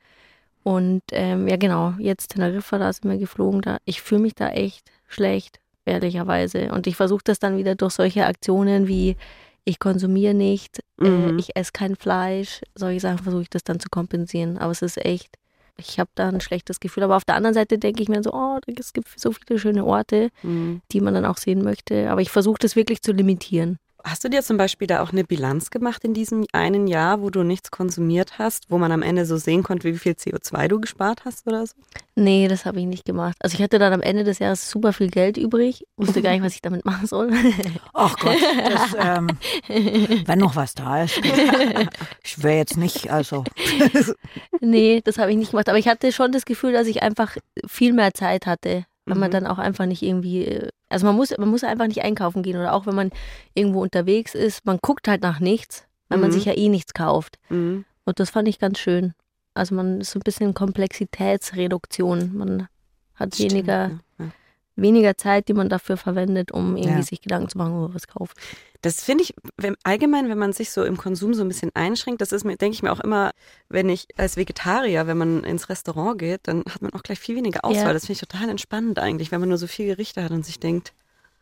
[0.63, 3.61] Und ähm, ja genau, jetzt Teneriffa, da sind wir geflogen.
[3.61, 6.71] Da, ich fühle mich da echt schlecht, ehrlicherweise.
[6.71, 9.15] Und ich versuche das dann wieder durch solche Aktionen wie
[9.63, 11.07] ich konsumiere nicht, Mhm.
[11.07, 14.57] äh, ich esse kein Fleisch, solche Sachen versuche ich das dann zu kompensieren.
[14.57, 15.35] Aber es ist echt,
[15.77, 17.03] ich habe da ein schlechtes Gefühl.
[17.03, 19.85] Aber auf der anderen Seite denke ich mir so, oh, es gibt so viele schöne
[19.85, 20.81] Orte, Hm.
[20.91, 22.09] die man dann auch sehen möchte.
[22.09, 23.77] Aber ich versuche das wirklich zu limitieren.
[24.07, 27.31] Hast du dir zum Beispiel da auch eine Bilanz gemacht in diesem einen Jahr, wo
[27.31, 30.79] du nichts konsumiert hast, wo man am Ende so sehen konnte, wie viel CO2 du
[30.79, 31.73] gespart hast oder so?
[32.13, 33.35] Nee, das habe ich nicht gemacht.
[33.39, 36.43] Also ich hatte dann am Ende des Jahres super viel Geld übrig, wusste gar nicht,
[36.43, 37.31] was ich damit machen soll.
[37.93, 38.37] Ach Gott,
[38.69, 39.27] das, ähm,
[40.27, 41.19] wenn noch was da ist.
[42.23, 43.43] Ich wäre jetzt nicht, also.
[44.61, 45.67] nee, das habe ich nicht gemacht.
[45.67, 49.29] Aber ich hatte schon das Gefühl, dass ich einfach viel mehr Zeit hatte, weil man
[49.29, 49.33] Mhm.
[49.33, 52.57] dann auch einfach nicht irgendwie, äh, also man muss, man muss einfach nicht einkaufen gehen
[52.57, 53.11] oder auch wenn man
[53.53, 56.33] irgendwo unterwegs ist, man guckt halt nach nichts, weil man Mhm.
[56.33, 57.37] sich ja eh nichts kauft.
[57.49, 57.85] Mhm.
[58.05, 59.13] Und das fand ich ganz schön.
[59.53, 62.35] Also man ist so ein bisschen Komplexitätsreduktion.
[62.35, 62.67] Man
[63.15, 63.99] hat Stimmt, weniger, ja.
[64.75, 67.03] Weniger Zeit, die man dafür verwendet, um irgendwie Ja.
[67.03, 68.37] sich Gedanken zu machen, wo man was kauft.
[68.81, 72.21] Das finde ich wenn, allgemein, wenn man sich so im Konsum so ein bisschen einschränkt,
[72.21, 73.31] das ist mir, denke ich mir auch immer,
[73.69, 77.35] wenn ich als Vegetarier, wenn man ins Restaurant geht, dann hat man auch gleich viel
[77.35, 77.85] weniger Auswahl.
[77.87, 77.93] Ja.
[77.93, 80.59] Das finde ich total entspannend eigentlich, wenn man nur so viele Gerichte hat und sich
[80.59, 80.93] denkt,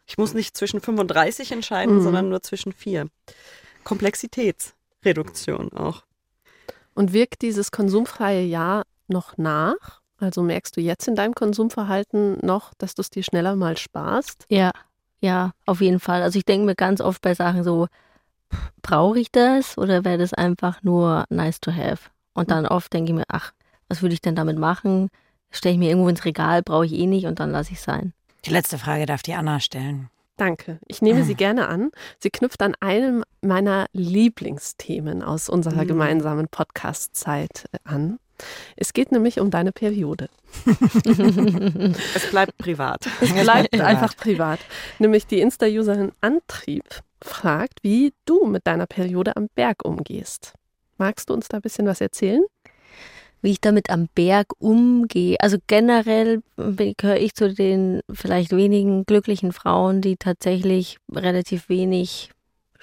[0.06, 2.02] ich muss nicht zwischen 35 entscheiden, Mhm.
[2.04, 3.08] sondern nur zwischen vier.
[3.84, 6.04] Komplexitätsreduktion auch.
[6.94, 10.02] Und wirkt dieses konsumfreie Jahr noch nach?
[10.20, 14.46] Also merkst du jetzt in deinem Konsumverhalten noch, dass du es dir schneller mal sparst?
[14.50, 14.72] Ja,
[15.20, 16.22] ja, auf jeden Fall.
[16.22, 17.88] Also ich denke mir ganz oft bei Sachen so,
[18.82, 22.10] brauche ich das oder wäre das einfach nur nice to have?
[22.34, 23.52] Und dann oft denke ich mir, ach,
[23.90, 25.10] was würde ich denn damit machen?
[25.52, 27.84] Stelle ich mir irgendwo ins Regal, brauche ich eh nicht und dann lasse ich es
[27.84, 28.14] sein.
[28.46, 30.10] Die letzte Frage darf die Anna stellen.
[30.38, 30.80] Danke.
[30.88, 31.24] Ich nehme Ah.
[31.24, 31.92] sie gerne an.
[32.20, 35.88] Sie knüpft an einem meiner Lieblingsthemen aus unserer Mhm.
[35.88, 38.18] gemeinsamen Podcast-Zeit äh, an.
[38.76, 40.30] Es geht nämlich um deine Periode.
[42.16, 43.06] Es bleibt privat.
[43.22, 43.88] Es bleibt privat.
[43.88, 44.60] einfach privat.
[45.00, 46.84] Nämlich die Insta-Userin Antrieb
[47.22, 50.54] fragt, wie du mit deiner Periode am Berg umgehst.
[50.98, 52.44] Magst du uns da ein bisschen was erzählen?
[53.42, 55.38] Wie ich damit am Berg umgehe.
[55.40, 62.30] Also generell gehöre ich zu den vielleicht wenigen glücklichen Frauen, die tatsächlich relativ wenig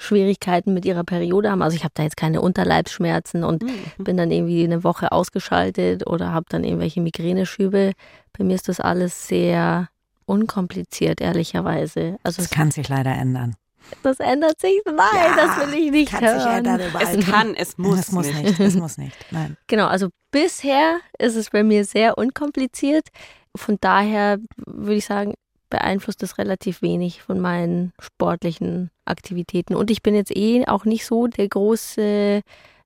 [0.02, 1.60] Schwierigkeiten mit ihrer Periode haben.
[1.62, 4.04] Also ich habe da jetzt keine Unterleibsschmerzen und Mhm.
[4.04, 7.92] bin dann irgendwie eine Woche ausgeschaltet oder habe dann irgendwelche Migräneschübe.
[8.36, 9.88] Bei mir ist das alles sehr
[10.24, 12.16] unkompliziert, ehrlicherweise.
[12.22, 13.56] Also Das kann sich leider ändern.
[14.02, 14.80] das ändert sich.
[14.86, 16.58] Nein, Ja, das will ich nicht Kann sich hören.
[16.64, 17.18] ändern überall.
[17.18, 18.42] Es kann, es muss, es muss nicht.
[18.42, 18.60] nicht.
[18.60, 19.16] Es muss nicht.
[19.30, 19.56] Nein.
[19.66, 23.08] Genau, also bisher ist es bei mir sehr unkompliziert.
[23.56, 25.34] Von daher würde ich sagen,
[25.70, 29.74] beeinflusst es relativ wenig von meinen sportlichen Aktivitäten.
[29.74, 32.42] Und ich bin jetzt eh auch nicht so der große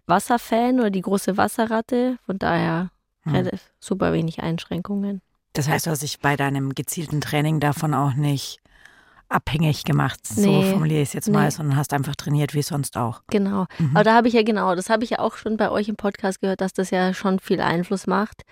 [0.07, 2.18] Wasserfan oder die große Wasserratte.
[2.26, 2.91] Von daher
[3.26, 3.49] Hm.
[3.80, 5.22] super wenig Einschränkungen.
[5.55, 8.59] Das heißt, du hast dich bei deinem gezielten Training davon auch nicht
[9.30, 10.20] abhängig gemacht.
[10.26, 10.70] So Nee.
[10.70, 11.51] formuliere ich es jetzt mal, Nee.
[11.51, 13.22] sondern hast einfach trainiert wie sonst auch.
[13.30, 13.64] Genau.
[13.78, 13.93] Mhm.
[13.97, 15.97] Aber da habe ich ja genau, das habe ich ja auch schon bei euch im
[15.97, 18.43] Podcast gehört, dass das ja schon viel Einfluss macht.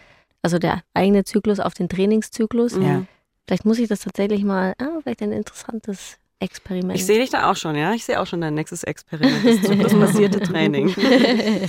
[0.40, 2.72] Also der eigene Zyklus auf den Trainingszyklus.
[2.76, 3.04] Ja.
[3.46, 6.98] Vielleicht muss ich das tatsächlich mal, ah, vielleicht ein interessantes Experiment.
[6.98, 7.92] Ich sehe dich da auch schon, ja.
[7.92, 10.94] Ich sehe auch schon dein nächstes Experiment, das zyklusbasierte Training.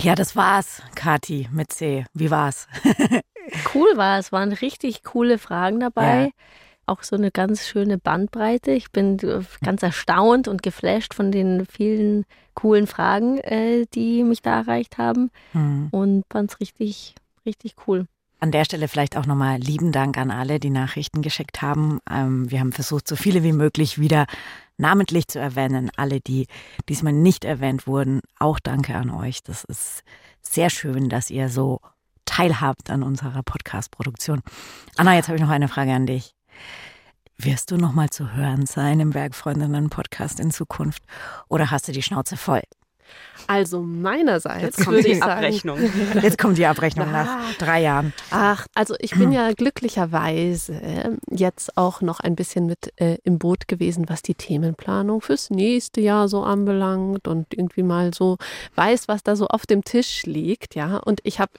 [0.00, 2.04] Ja, das war's, Kati mit C.
[2.12, 2.66] Wie war's?
[3.74, 4.18] cool war.
[4.18, 6.24] Es waren richtig coole Fragen dabei.
[6.24, 6.30] Ja.
[6.86, 8.72] Auch so eine ganz schöne Bandbreite.
[8.72, 14.42] Ich bin äh, ganz erstaunt und geflasht von den vielen coolen Fragen, äh, die mich
[14.42, 15.30] da erreicht haben.
[15.52, 15.88] Hm.
[15.90, 17.14] Und fand es richtig,
[17.46, 18.06] richtig cool.
[18.44, 22.00] An der Stelle vielleicht auch nochmal lieben Dank an alle, die Nachrichten geschickt haben.
[22.10, 24.26] Ähm, wir haben versucht, so viele wie möglich wieder
[24.76, 25.90] namentlich zu erwähnen.
[25.96, 26.46] Alle, die
[26.90, 29.42] diesmal nicht erwähnt wurden, auch danke an euch.
[29.44, 30.02] Das ist
[30.42, 31.80] sehr schön, dass ihr so
[32.26, 34.42] teilhabt an unserer Podcast-Produktion.
[34.98, 36.34] Anna, jetzt habe ich noch eine Frage an dich.
[37.38, 41.02] Wirst du nochmal zu hören sein im Bergfreundinnen-Podcast in Zukunft?
[41.48, 42.60] Oder hast du die Schnauze voll?
[43.46, 45.78] Also meinerseits Jetzt kommt die sagen, Abrechnung.
[46.22, 47.24] Jetzt kommt die Abrechnung Na.
[47.24, 48.12] nach drei Jahren.
[48.30, 53.68] Ach, also ich bin ja glücklicherweise jetzt auch noch ein bisschen mit äh, im Boot
[53.68, 58.38] gewesen, was die Themenplanung fürs nächste Jahr so anbelangt und irgendwie mal so
[58.76, 60.96] weiß, was da so auf dem Tisch liegt, ja.
[60.96, 61.52] Und ich habe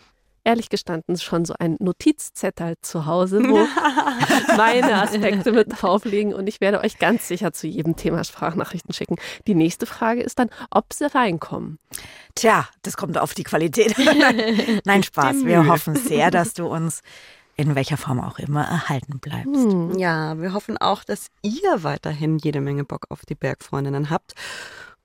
[0.46, 3.58] ehrlich gestanden schon so ein Notizzettel zu Hause, wo
[4.58, 8.94] meine Aspekte mit drauf liegen und ich werde euch ganz sicher zu jedem Thema Sprachnachrichten
[8.94, 9.18] schicken.
[9.48, 11.80] Die nächste Frage ist dann, ob sie reinkommen.
[12.36, 13.96] Tja, das kommt auf die Qualität.
[14.86, 15.46] Nein, Spaß.
[15.46, 17.02] Wir hoffen sehr, dass du uns
[17.58, 19.72] in welcher Form auch immer erhalten bleibst.
[19.72, 19.98] Hm.
[19.98, 24.34] Ja, wir hoffen auch, dass ihr weiterhin jede Menge Bock auf die Bergfreundinnen habt.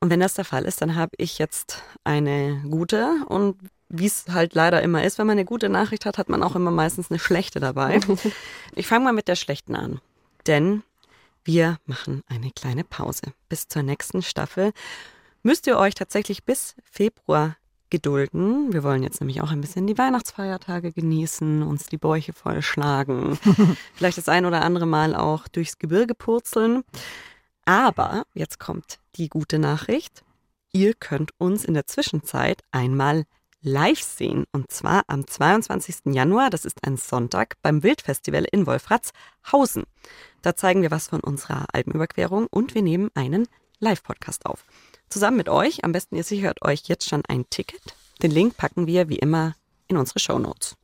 [0.00, 3.56] Und wenn das der Fall ist, dann habe ich jetzt eine gute und
[3.90, 6.56] wie es halt leider immer ist, wenn man eine gute Nachricht hat, hat man auch
[6.56, 8.00] immer meistens eine schlechte dabei.
[8.76, 10.00] Ich fange mal mit der schlechten an,
[10.46, 10.84] denn
[11.42, 13.32] wir machen eine kleine Pause.
[13.48, 14.72] Bis zur nächsten Staffel
[15.42, 17.56] müsst ihr euch tatsächlich bis Februar
[17.90, 18.72] gedulden.
[18.72, 23.36] Wir wollen jetzt nämlich auch ein bisschen die Weihnachtsfeiertage genießen, uns die Bäuche vollschlagen,
[23.94, 26.84] vielleicht das ein oder andere Mal auch durchs Gebirge purzeln.
[27.64, 30.22] Aber jetzt kommt die gute Nachricht.
[30.72, 33.24] Ihr könnt uns in der Zwischenzeit einmal
[33.62, 34.44] live sehen.
[34.52, 36.14] Und zwar am 22.
[36.14, 39.84] Januar, das ist ein Sonntag, beim Wildfestival in Wolfratshausen.
[40.42, 43.46] Da zeigen wir was von unserer Alpenüberquerung und wir nehmen einen
[43.78, 44.64] Live-Podcast auf.
[45.08, 47.94] Zusammen mit euch, am besten ihr sichert euch jetzt schon ein Ticket.
[48.22, 49.54] Den Link packen wir wie immer
[49.88, 50.76] in unsere Show Notes.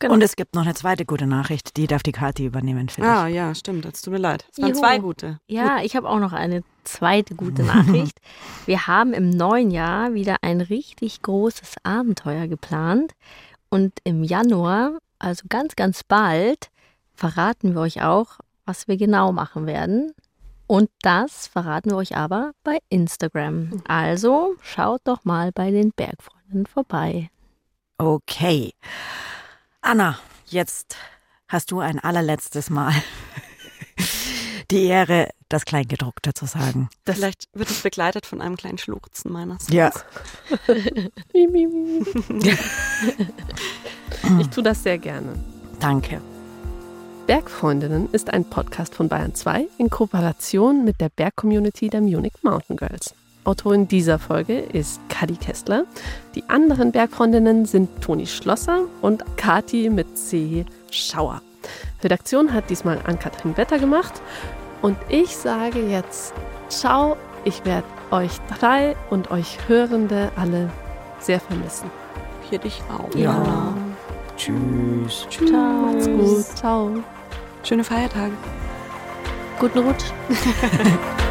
[0.00, 0.14] Genau.
[0.14, 3.10] Und es gibt noch eine zweite gute Nachricht, die darf die Kati übernehmen für dich.
[3.10, 3.84] Ah, ja, stimmt.
[3.84, 4.44] Das tut mir leid.
[4.50, 4.80] Es waren Juhu.
[4.80, 5.38] zwei gute.
[5.46, 8.18] Ja, ich habe auch noch eine zweite gute Nachricht.
[8.66, 13.12] Wir haben im neuen Jahr wieder ein richtig großes Abenteuer geplant.
[13.70, 16.70] Und im Januar, also ganz, ganz bald,
[17.14, 20.12] verraten wir euch auch, was wir genau machen werden.
[20.66, 23.82] Und das verraten wir euch aber bei Instagram.
[23.86, 27.30] Also schaut doch mal bei den Bergfreunden vorbei.
[27.98, 28.72] Okay.
[29.86, 30.96] Anna, jetzt
[31.46, 32.94] hast du ein allerletztes Mal
[34.70, 36.88] die Ehre, das Kleingedruckte zu sagen.
[37.04, 39.68] Vielleicht wird es begleitet von einem kleinen Schluchzen meines.
[39.68, 39.92] Ja.
[44.40, 45.34] Ich tue das sehr gerne.
[45.80, 46.22] Danke.
[47.26, 52.78] Bergfreundinnen ist ein Podcast von Bayern 2 in Kooperation mit der Bergcommunity der Munich Mountain
[52.78, 53.14] Girls.
[53.44, 55.84] Autorin dieser Folge ist Kadi Kessler.
[56.34, 60.64] Die anderen Bergfreundinnen sind Toni Schlosser und Kati mit C.
[60.90, 61.42] Schauer.
[62.02, 64.14] Redaktion hat diesmal Ann-Kathrin Wetter gemacht.
[64.82, 66.34] Und ich sage jetzt
[66.68, 67.16] Ciao.
[67.44, 70.70] Ich werde euch drei und euch Hörende alle
[71.20, 71.90] sehr vermissen.
[72.48, 73.14] Hier dich auch.
[73.14, 73.74] Ja.
[74.36, 75.26] Tschüss.
[75.30, 75.92] Ciao.
[75.92, 76.56] Macht's gut.
[76.56, 76.90] Ciao.
[77.62, 78.32] Schöne Feiertage.
[79.58, 80.04] Guten Rutsch.